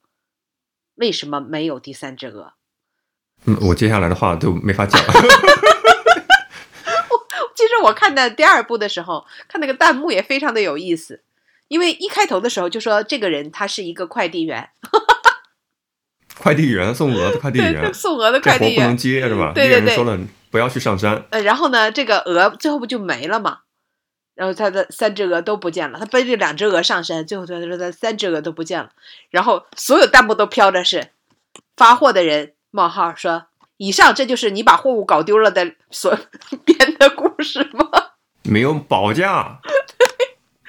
[0.95, 2.51] 为什么没有第三只鹅。
[3.45, 5.01] 嗯，我接下来的话都没法讲。
[7.55, 11.23] 其实我看的第二部的时候，看那个弹幕也非常的有意思，
[11.71, 14.71] 因为一开头的时候就说这个人他是一个快递员，
[16.37, 19.53] 快递员送鹅的快递员，送鹅的快递员不能接是吧？
[19.55, 20.19] 对对对，说了
[20.49, 21.23] 不要去上山。
[21.29, 23.59] 呃，然后呢，这个鹅最后不就没了吗？
[24.35, 28.89] 然后他的三只鹅都不见了，他背着两只鹅上山，最后他说他三只鹅都不见了，
[29.29, 31.11] 然后所有弹幕都飘着是
[31.77, 32.53] 发货的人。
[32.73, 33.45] 冒号说
[33.77, 36.17] ：“以上这就是你把货物搞丢了的所
[36.65, 37.85] 编的故事吗？
[38.43, 39.59] 没有保价，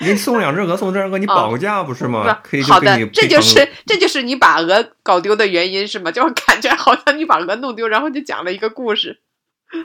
[0.02, 2.40] 你送两只鹅，送这个你保个价不是吗？
[2.42, 6.10] 可以好的，这就是这就是你把鹅搞丢的原因是吗？
[6.10, 9.20] 就感觉好像你把鹅弄丢，然后就讲了一个故事。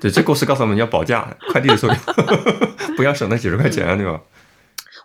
[0.01, 1.93] 对，这故事告诉我们要保价，快递的时候
[2.97, 4.21] 不要省那几十块钱，对吧？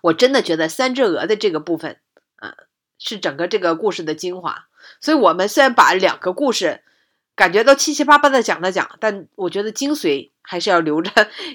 [0.01, 1.99] 我真的觉得三只鹅的这个部分，
[2.41, 2.53] 嗯，
[2.99, 4.65] 是整个这个故事的精华。
[5.01, 6.81] 所以我们虽然把两个故事。
[7.35, 11.11] 感觉都七七八八的讲了讲，但我觉得精髓还是要留着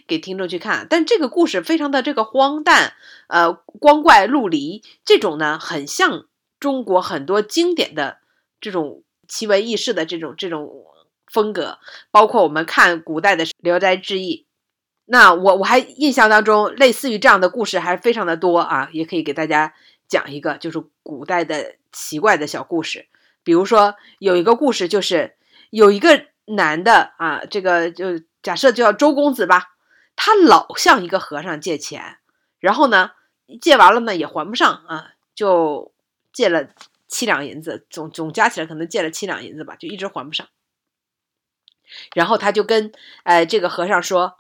[0.08, 0.88] 给听众去看。
[0.90, 2.94] 但这个故事非常的这个荒诞，
[3.28, 6.26] 呃，光怪陆离，这种呢很像
[6.60, 8.18] 中国很多经典的
[8.60, 10.68] 这种奇闻异事的这种这种
[11.32, 11.78] 风格，
[12.10, 14.46] 包括我们看古代的《聊斋志异》。
[15.06, 19.76] 那我我还印象当中，类似于这样的故事还非常的多啊，也可以给大家
[20.08, 23.08] 讲一个，就是古代的奇怪的小故事。
[23.44, 25.37] 比如说有一个故事就是。
[25.70, 29.76] 有一个男的啊，这个就假设叫周公子吧，
[30.16, 32.18] 他老向一个和尚借钱，
[32.60, 33.12] 然后呢，
[33.62, 35.94] 借完了呢也还不上啊，就
[36.32, 36.70] 借了
[37.08, 40.48] 七两银子，总总加起来可能借了七两银子吧，就一直还不上。
[42.14, 42.92] 然后他就跟
[43.24, 44.40] 呃这个和尚说：“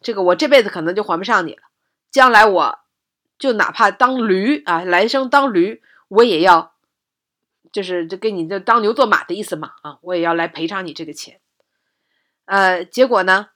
[0.00, 1.62] 这个我这辈子可能就还不上你了，
[2.10, 2.78] 将来我
[3.38, 6.69] 就哪怕当驴啊，来生当驴，我也要
[7.72, 11.40] 就是就给你就当牛做马的意思嘛啊，我也要来赔偿你这个钱。
[12.46, 13.50] 呃，结果呢，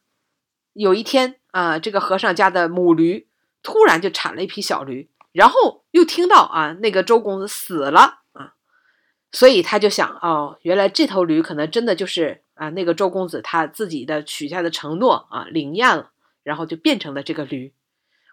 [0.72, 3.26] 有一天啊，这个和尚家的母驴
[3.62, 8.54] 突然就产了一匹小驴，然后又听到啊，那个周公子死了啊，
[9.32, 16.12] 所以他就想哦，原来这头驴可能真的就是啊，那个周公子他自己的许下的承诺啊灵验了，
[16.44, 17.72] 然后就变成了这个驴。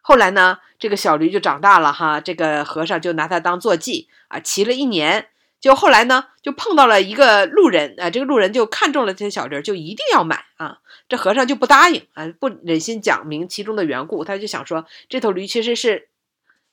[0.03, 5.29] 后来呢，这个小驴就长大了哈，这个和尚就拿它当坐骑啊，骑了一年。
[5.61, 10.79] 就后来呢，就碰到了一个路人啊，这个路人就看中了这些小驴，就一定要买啊。
[11.07, 16.09] 这和尚就不答应啊，不忍心讲明其中的缘故，他就想说，这头驴其实是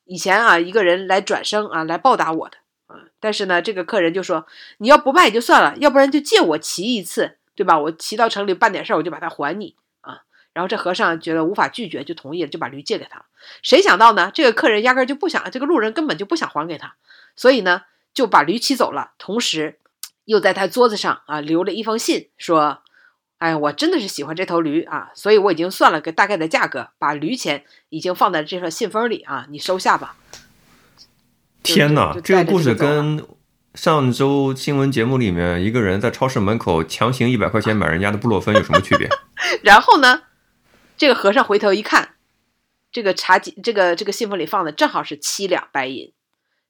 [0.04, 2.96] 以前啊一个人来转生啊来报答我的啊。
[3.20, 4.46] 但是呢，这个客人就说，
[4.78, 7.78] 你要不卖也就算了，要不然就借我骑一次，对吧？
[7.78, 10.22] 我骑到城里办点事儿，我就把它还你啊。
[10.54, 13.26] 然后这和尚觉得无法拒绝，就同意了，就把驴借给他。
[13.62, 14.30] 谁想到呢？
[14.32, 16.94] 这个客人压根就不想，这个路人根本就不想还给他，
[17.36, 17.82] 所以呢
[18.12, 19.12] 就把驴骑走了。
[19.18, 19.78] 同时，
[20.24, 22.82] 又在他桌子上啊留了一封信，说
[23.38, 30.16] ：“哎，我真的是喜欢这头驴啊，所以我已经算了个大概的价格，把驴钱已经放在这份信封里啊，你收下吧。”
[31.62, 33.26] 天哪，这个故事跟
[33.74, 39.08] 上周新闻节目里面一个人在超市门口强行一百块钱买人家的布洛芬有什么区别？
[39.62, 40.22] 然后呢？
[40.96, 42.16] 这个和尚回头一看，
[42.90, 46.12] 这个茶几，这个这个信封里放的正好是七两白银，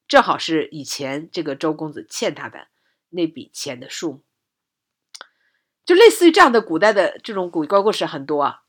[0.09, 2.67] 正好是以前这个周公子欠他的
[3.11, 4.21] 那笔钱的数目。
[5.85, 8.63] 就类似于这样的古代的这种鬼怪故事很多啊，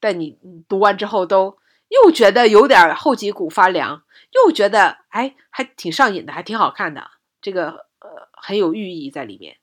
[0.00, 0.38] 但你
[0.68, 9.58] 读完之后都又觉得有点后脊骨发凉，又觉得哎还挺上瘾的，还挺好看的，这个呃很有寓意在里面。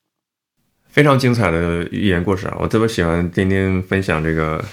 [0.88, 4.64] 非常精彩的寓言故事啊，我特别喜欢今天分享这个。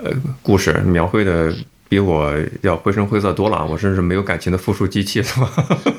[0.00, 0.12] 呃，
[0.44, 1.52] 故事描绘的
[1.88, 5.50] 比我要绘声绘色多了，我甚至没有感情的复述机器，是吧？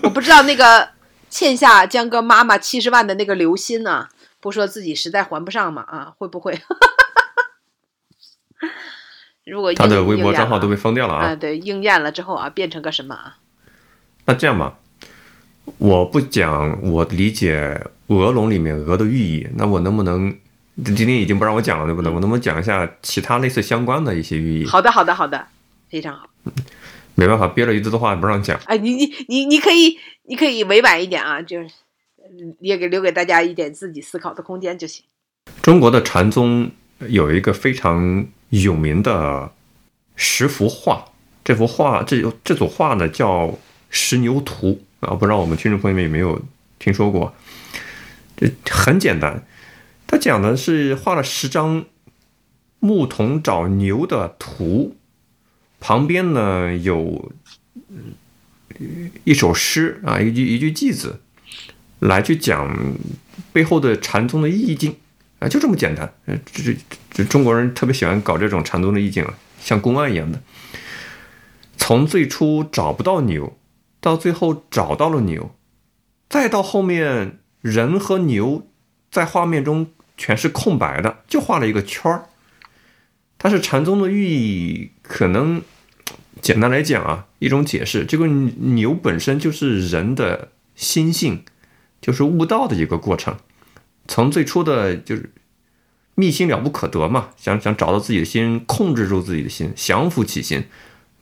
[0.03, 0.89] 我不知道那个
[1.29, 4.07] 欠下江哥妈妈七十万的那个刘鑫呢，
[4.39, 5.81] 不说自己实在还不上嘛？
[5.83, 6.59] 啊，会不会？
[9.45, 11.35] 如果他的微博账号都被封掉了啊？
[11.35, 13.37] 对，应验了之后啊，变成个什么啊？
[14.25, 14.77] 那这样吧，
[15.79, 20.37] 我不讲我理解鹅笼里面鹅的寓意，那我能不能？
[20.85, 22.09] 今天已经不让我讲了，对不对？
[22.09, 24.65] 我能不能讲一下其他类似相关的一些寓意？
[24.65, 25.45] 好的，好的，好的，
[25.89, 26.29] 非常好。
[27.15, 28.57] 没办法，憋了一肚子话不让讲。
[28.65, 31.69] 哎，你你你你可以你可以委婉一点啊，就是
[32.59, 35.03] 也给留给大家一点自己思考的空间就行。
[35.61, 36.71] 中国的禅宗
[37.07, 39.51] 有一个非常有名的
[40.15, 41.03] 十幅画，
[41.43, 43.47] 这幅画这这组画呢叫
[43.89, 46.41] 《石牛图》啊，不知道我们听众朋友们有没有
[46.77, 47.33] 听说过？
[48.37, 49.45] 这很简单。
[50.07, 51.83] 他讲的是画了十张
[52.79, 54.95] 牧童找牛的图，
[55.79, 57.31] 旁边呢有
[59.23, 61.21] 一首诗啊，一句一句句子，
[61.99, 62.75] 来去讲
[63.51, 64.95] 背后的禅宗的意境
[65.39, 66.13] 啊，就这么简单。
[66.45, 66.77] 这这
[67.11, 70.41] 这中国人特别喜欢搞这种禅宗的意境啊，像公案一样的。
[71.77, 73.57] 从最初找不到牛，
[73.99, 75.55] 到最后找到了牛，
[76.29, 78.67] 再到后面人和牛
[79.11, 79.87] 在画面中。
[80.21, 82.27] 全是空白的，就画了一个圈儿。
[83.39, 85.61] 它是禅宗的寓意，可能
[86.41, 91.43] 简单来讲啊，一种解释，这个牛本身就是人的心性，
[92.01, 93.37] 就是悟道的一个过程。
[94.07, 95.31] 从最初的就是
[96.15, 100.65] 密心了不可得嘛，想想找到自己的心，控制住自己的心，降服其心，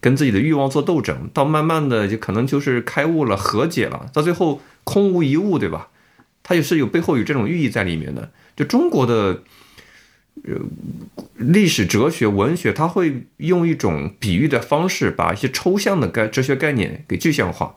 [0.02, 5.90] 跟自己的欲望做斗争，到慢慢的就可能就是开悟了，和解了，到最后空无一物，对吧？
[6.42, 8.32] 它也是有背后有这种寓意在里面的。
[8.56, 9.44] 就中国的
[11.36, 17.76] 历史、哲学、文学，它会用一种比喻的方式，把一些抽象的概哲学概念给具象化。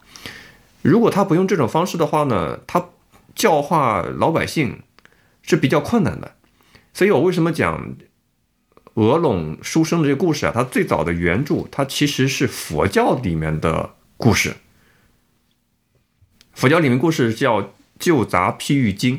[0.83, 2.89] 如果他不用这种方式的话呢，他
[3.35, 4.81] 教化老百姓
[5.43, 6.37] 是比较困难的。
[6.95, 7.97] 所以我为什么讲
[8.95, 10.53] 鹅陇书生的这个故事啊？
[10.55, 14.57] 它最早的原著，它其实是佛教里面的故事。
[16.53, 17.63] 佛教里面故事叫
[17.99, 19.19] 《旧杂譬喻经》。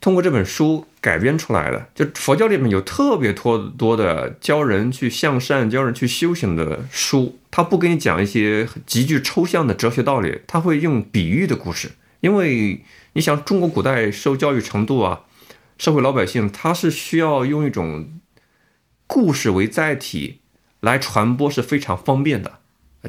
[0.00, 11.90] 通过这本书改编出来的，就佛教里面有特别多多的教人去向善、教人去修行的书，他不给你讲一些极具抽象的哲学道理，他会用比喻的故事。
[12.20, 12.82] 因为
[13.12, 15.20] 你想，中国古代受教育程度啊，
[15.76, 18.08] 社会老百姓他是需要用一种
[19.06, 20.40] 故事为载体
[20.80, 22.60] 来传播是非常方便的，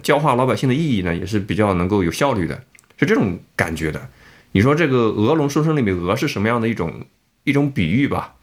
[0.04, 2.62] 教化老百姓的意义呢也是比较能够有效率的，
[3.00, 4.10] 是这种感觉的。
[4.52, 7.06] 你说这个鹅龙书生里面鹅是什么样的一种
[7.46, 8.36] 一种比喻吧？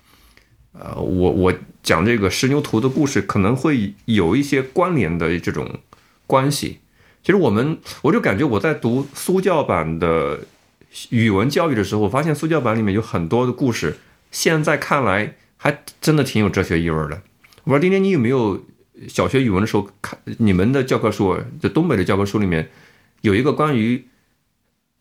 [0.72, 1.52] 呃，我我
[1.82, 5.80] 讲这个石牛图的故事可能会有一些关联的这种
[6.26, 6.78] 关系。
[7.22, 10.40] 其实我们我就感觉我在读苏教版的
[11.10, 13.98] 语文教育的时候，我发现苏教版里面有很多的故事，
[14.30, 17.22] 现在看来还真的挺有哲学意味的。
[17.64, 18.64] 我不知道丁丁你有没有
[19.08, 22.70] 小学语文的时候看你们的教科书，就东北的教科书里面
[23.20, 24.06] 有一个关于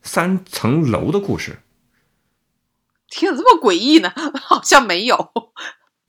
[0.03, 1.60] 三层楼的故事，
[3.11, 4.11] 听着这么诡异呢？
[4.41, 5.31] 好像没有。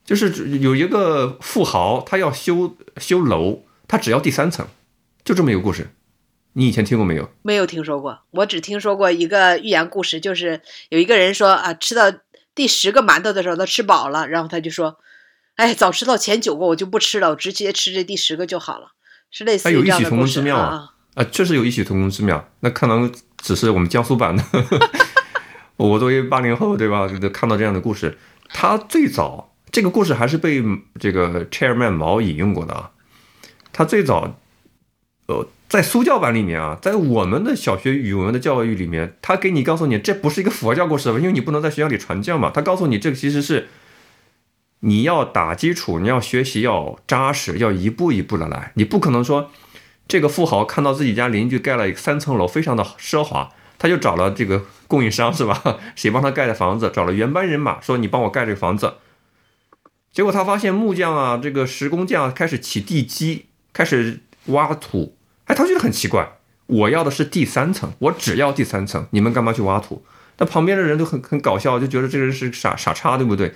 [0.04, 4.66] 就是有一个富豪，他要修修楼，他只要第三层，
[5.24, 5.90] 就这么一个故事。
[6.54, 7.30] 你以前听过没有？
[7.42, 12.12] 没有听说过，我只听说过一个寓言故事，就是有一个人说啊，吃到
[12.54, 14.98] 第十个馒头的时候，他吃饱了，然后他就说，
[15.56, 18.88] 哎，早知道前九个我就不吃了，我直接吃这第十个就好了，
[19.30, 20.94] 是类似于这样的故事啊。
[21.14, 22.48] 啊，确实有异曲同工之妙。
[22.60, 24.42] 那可能只是我们江苏版的。
[25.76, 27.08] 我作为八零后，对吧？
[27.32, 28.18] 看到这样的故事，
[28.48, 30.62] 他最早这个故事还是被
[31.00, 32.90] 这个 Chairman 毛引用过的啊。
[33.72, 34.38] 他最早，
[35.26, 42.50] 呃，在苏教版里面啊，在我们的小学语文的教育里面，他给你告诉你，这不是一个佛教故事，因为你不能在学校里传教嘛。
[42.50, 43.68] 他告诉你，这个其实是
[44.80, 49.50] 你要打基础，你要学习要扎实，要一步一步的来，你不可能说。
[50.08, 53.48] 这个富豪看到自己家邻居盖了三层楼，非常的奢华，
[53.82, 55.60] 他就找了这个供应商，是吧？
[55.96, 56.88] 谁帮他盖的房子？
[56.94, 58.94] 找了原班人马，说你帮我盖这个房子。
[60.12, 65.16] 结果他发现木匠啊，这个石工匠开始起地基，开始挖土。
[65.46, 66.34] 哎，他觉得很奇怪，
[66.66, 70.04] 我要的是第三层，我只要第三层，你们干嘛去挖土？
[70.38, 73.52] 那旁边的人都很很搞笑，就觉得这个人是傻傻叉，对不对？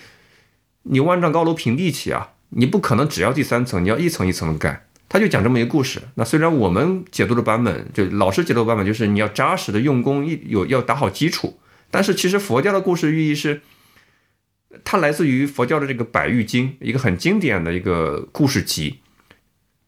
[0.83, 4.86] 你万丈高楼平地起啊，你不可能只要第三层，你要一层一层的盖。
[5.09, 6.03] 他就讲这么一个故事。
[6.17, 11.61] 那虽然我们解读的版本，就老师解读的版本，就是你要扎实的用功，一有要打好基础。
[11.91, 13.63] 但是其实佛教的故事寓意是，
[14.83, 18.99] 它来自于佛教的这个《百喻经》，一个很经典的一个故事集，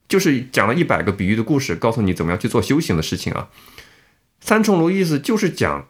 [0.09, 3.51] 就是讲了一百个比喻的故事，告诉你怎么样去做修行的事情啊。
[4.41, 5.89] 三重楼意思就是讲，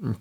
[0.00, 0.14] 嗯，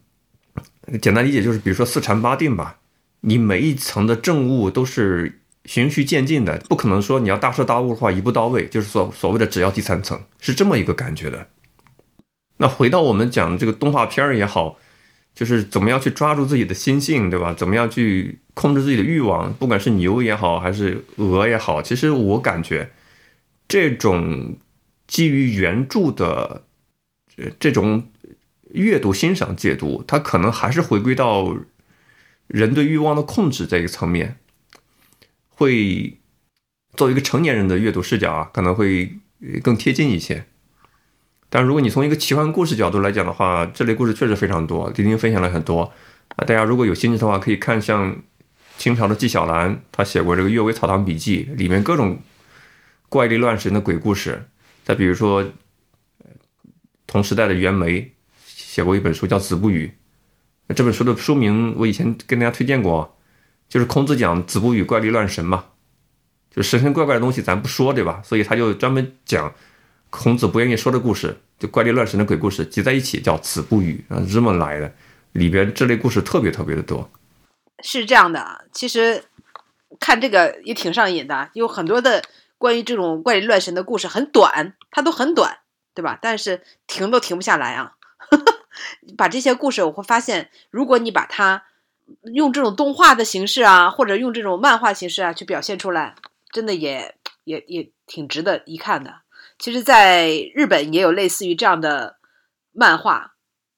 [1.00, 2.80] 简单理解就是，比如说四禅八定吧，
[3.22, 5.42] 你每一层的正悟都是。
[5.66, 11.48] 循序渐进的，不可能说你要大彻大悟的话一步到位，就是所所谓的只要第三层，是这么一个感觉的。
[12.58, 14.78] 那回到我们讲的这个动画片儿也好，
[15.34, 17.54] 就是怎么样去抓住自己的心性，对吧？
[17.54, 22.92] 怎么样去控制自己的欲望，不管是牛也好，还是鹅也好，其实我感觉
[23.68, 24.56] 这种
[25.08, 26.64] 基于原著的
[27.60, 28.08] 这种
[28.72, 31.58] 阅读、欣赏、解读，它可能还是回归到
[32.48, 34.38] 人对欲望的控制这一层面。
[35.56, 36.18] 会
[36.96, 39.18] 作为一个成年人的阅读视角啊，可能会
[39.64, 40.46] 更贴近一些。
[41.50, 44.92] 但如果你从一个奇幻故事角度来讲的话，这类故事确实非常多。
[44.92, 45.94] 丁丁分享了很多
[46.36, 48.22] 啊，大家如果有兴趣的话，可以看像
[48.78, 52.20] 清朝的纪晓岚，他写过这个《阅微草堂笔记》，里面各种
[53.08, 54.50] 怪力乱神的鬼故事。
[54.84, 55.46] 再比如说，
[57.08, 58.12] 同时代的袁枚
[58.46, 59.94] 写过一本书叫《子不语》，
[60.76, 63.15] 这本书的书名我以前跟大家推荐过。
[63.68, 65.66] 就是孔子讲子不语怪力乱神嘛，
[66.50, 68.22] 就神神怪怪的东西咱不说，对吧？
[68.24, 69.54] 所以他就专门讲
[70.10, 74.94] 孔子不愿意说的故事，就怪力乱神的鬼故事集在一起叫子不语啊，这么来的。
[75.34, 77.10] 里边这类故事特别特别的多。
[77.84, 79.26] 是这样的，其实
[80.00, 82.24] 看这个也挺上瘾的，有很多的
[82.58, 85.58] 关于这种怪力乱神的故事，很短，它都很短，
[85.94, 86.18] 对吧？
[86.22, 87.94] 但是停都停不下来啊。
[89.18, 91.64] 把这些故事，我会发现，如果你把它。
[92.34, 96.16] 用这种动画的形式啊，或者用这种漫画形式啊去表现出来，
[96.52, 99.22] 真的也也也挺值得一看的。
[99.58, 102.18] 其实，在日本也有类似于这样的
[102.72, 103.36] 漫画，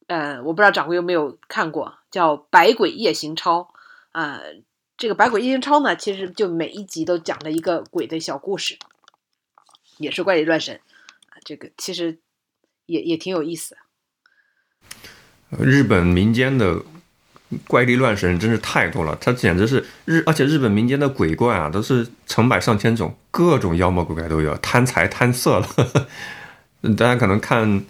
[0.07, 3.59] 呃，我不知道掌柜有没有看过，叫《百鬼夜行抄》
[4.11, 4.41] 啊。
[4.97, 8.77] 这个《百鬼夜行抄》呢，其实就每一集都讲了一个鬼的小故事，
[9.97, 10.81] 也是怪力乱神
[11.29, 11.37] 啊。
[11.45, 12.19] 这个其实
[12.87, 13.77] 也也挺有意思。
[15.59, 16.81] 日本民间的。
[17.65, 25.67] 怪力乱神真是太多了，它简直是日，而且日本民间的鬼怪啊，都是成百上千种，各种妖魔鬼怪都有，贪财贪色了。
[26.97, 27.85] 大家可能看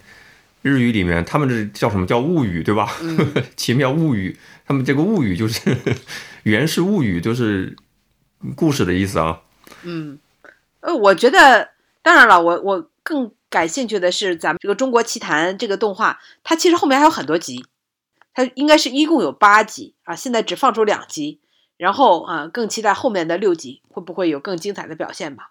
[0.62, 2.88] 日语里面，他们这叫什么叫物语，对吧？
[3.56, 4.36] 奇妙物语，
[4.66, 5.76] 他们这个物语就是
[6.44, 7.76] 原是物语，就是
[8.54, 9.40] 故事的意思啊。
[9.82, 10.18] 嗯，
[10.80, 11.70] 呃，我觉得，
[12.02, 17.64] 当然了，我我更感兴趣的是咱们这个中国奇谭这个动画，它其实后面还有很多集。
[18.38, 21.40] 它应该是一共有八集啊，现在只放出两集，
[21.76, 25.50] 然后啊，更期待后面的六集会不会有更精彩的表现吧。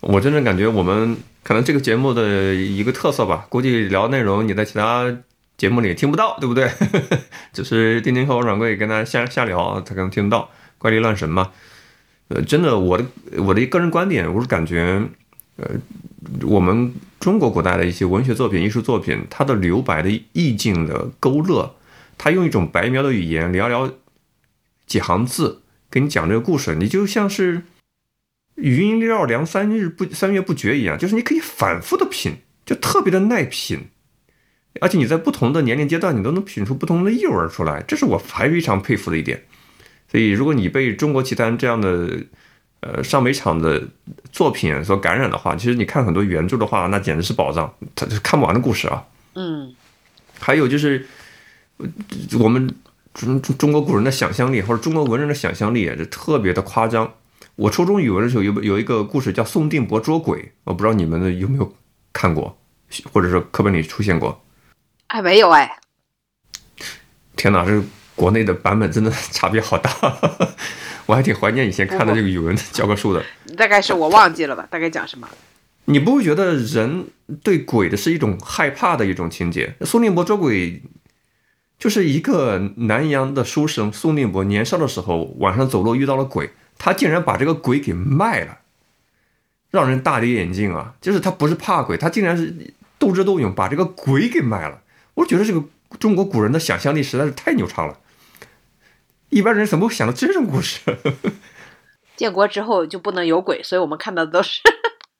[0.00, 5.16] 我真的感觉我们可能这个节目的一个特色吧，估计聊内容你在其他
[5.56, 6.70] 节目里听不到，对不对？
[7.54, 11.52] 就是丁丁和王掌柜跟他瞎瞎聊，他可能听得到怪力乱神嘛。
[12.28, 13.06] 呃，真的，我的
[13.38, 15.02] 我的个人观点，我是感觉
[15.56, 15.68] 呃，
[16.42, 21.74] 我们中国古代的一些文学作品、艺术作品，它的留白的意境的勾勒，
[22.16, 23.92] 它用一种白描的语言，寥寥
[24.86, 27.62] 几行字给你讲这个故事，你就像是
[28.54, 33.88] 余音绕梁三日不三月不绝一样，就是你可以反复的品，就特别的耐品，
[34.80, 39.44] 而且你在不同的年龄阶段，你都能品出不同的意味出来，这是我非常佩服的一点。
[40.10, 42.24] 所以，如果你被《中国奇谭》这样的
[42.82, 43.82] 呃上美场的
[44.30, 49.04] 作品所感染的话，其实你看很多原著的话，那简直是宝藏，它是看不完的故事啊。
[49.34, 49.74] 嗯，
[50.38, 51.06] 还有就是
[52.38, 52.74] 我们
[53.14, 57.14] 中中国古人的想象力，或者中国文人的想象力，也是特别的夸张。
[57.56, 61.74] 我初中语文的时候有有一个故事叫宋定伯捉鬼，我不知道你们的有没有
[62.12, 62.58] 看过，
[63.12, 64.42] 或者是课本里出现过？
[65.08, 65.78] 还没有哎。
[67.36, 67.82] 天哪，这！
[68.22, 69.90] 国内的版本真的差别好大，
[71.06, 73.20] 我还挺怀念以前看的这个语文教科书的。
[73.56, 74.64] 大概是我忘记了吧？
[74.70, 75.28] 大概讲什么？
[75.86, 77.06] 你不会觉得人
[77.42, 79.74] 对鬼的是一种害怕的一种情节？
[79.80, 80.80] 宋定伯捉鬼，
[81.80, 88.58] 就是一个南阳的书生宋定伯，年少的时候晚上走路遇到了鬼，他竟然把这个鬼给卖了，
[89.72, 90.94] 让人大跌眼镜啊！
[91.00, 94.80] 就是他不是怕鬼，他竟然是斗智斗勇把这个鬼给卖了。
[95.14, 95.64] 我觉得这个
[95.98, 97.98] 中国古人的想象力实在是太牛叉了。
[99.32, 100.78] 一般人怎么会想到这种故事？
[102.16, 104.60] 建国之后就不能有鬼，所以我们看到的都是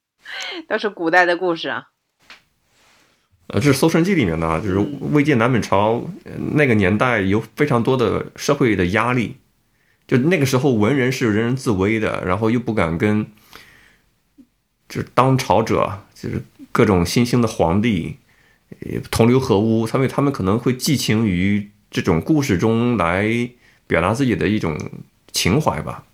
[0.68, 1.86] 都是古代的故事啊。
[3.47, 4.78] 呃，这是《搜神记》里面的，就是
[5.12, 6.05] 魏晋南北朝
[6.52, 9.39] 那个年代有非常多的社会的压力，
[10.06, 13.26] 就那个时候文人是人人自危的，然后又不敢跟，
[14.90, 18.18] 就是当朝者，就是各种新兴的皇帝
[19.10, 23.48] 同流合污，他们他们可能会寄情于这种故事中来。
[23.93, 24.74] 表达自己的一种
[25.32, 26.05] 情怀吧。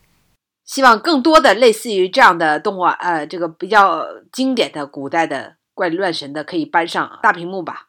[0.65, 7.87] 希望更多的类似于这样的动画，呃，这个比较经典的古代的怪力乱神的，可以搬上大屏幕吧。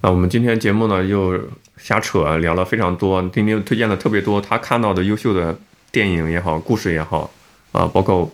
[0.00, 1.40] 那我们今天节目呢，又
[1.76, 3.22] 瞎扯，聊了非常多。
[3.28, 5.56] 丁丁推荐了特别多他看到的优秀的
[5.92, 7.30] 电影也好，故事也好，
[7.70, 8.28] 啊，包括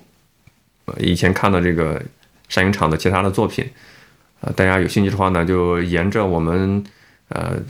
[0.98, 2.02] 以前看的这个
[2.48, 3.70] 山影厂的其他的作品，
[4.40, 6.82] 啊，大家有兴趣的话呢，就沿着我们，
[7.28, 7.60] 呃。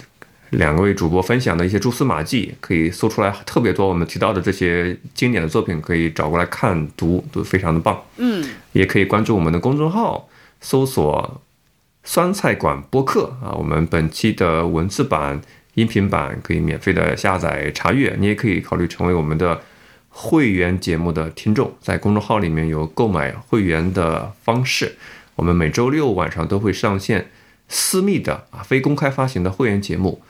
[0.53, 3.89] 两位主播分享的一些蛛丝马迹，可以搜出来特别多。
[3.89, 7.99] 我们提到的这些经典的作品，可以找过来看读，都非常的棒。
[8.19, 10.29] 嗯，也可以关注我们的公众号，
[10.61, 11.41] 搜索
[12.05, 13.57] “酸菜馆播客”啊。
[13.57, 15.41] 我们本期的文字版、
[15.73, 18.15] 音频版可以免费的下载查阅。
[18.19, 19.62] 你也可以考虑成为我们的
[20.11, 24.97] 会员节目的听众，在公众号里面有购买会员的方式。
[25.37, 27.31] 我们每周六晚上都会上线
[27.69, 30.20] 私密的啊非公开发行的会员节目。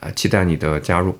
[0.00, 1.18] 啊，期待你的加入。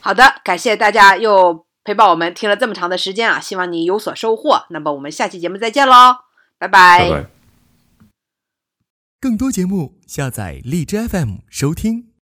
[0.00, 4.66] 好的，感谢大家又陪伴我们听了这么长的时间啊，希望你有所收获。
[4.70, 6.16] 那么我们下期节目再见喽，
[6.58, 7.26] 拜拜。
[9.20, 12.13] 更多节目下载荔枝 FM 收听。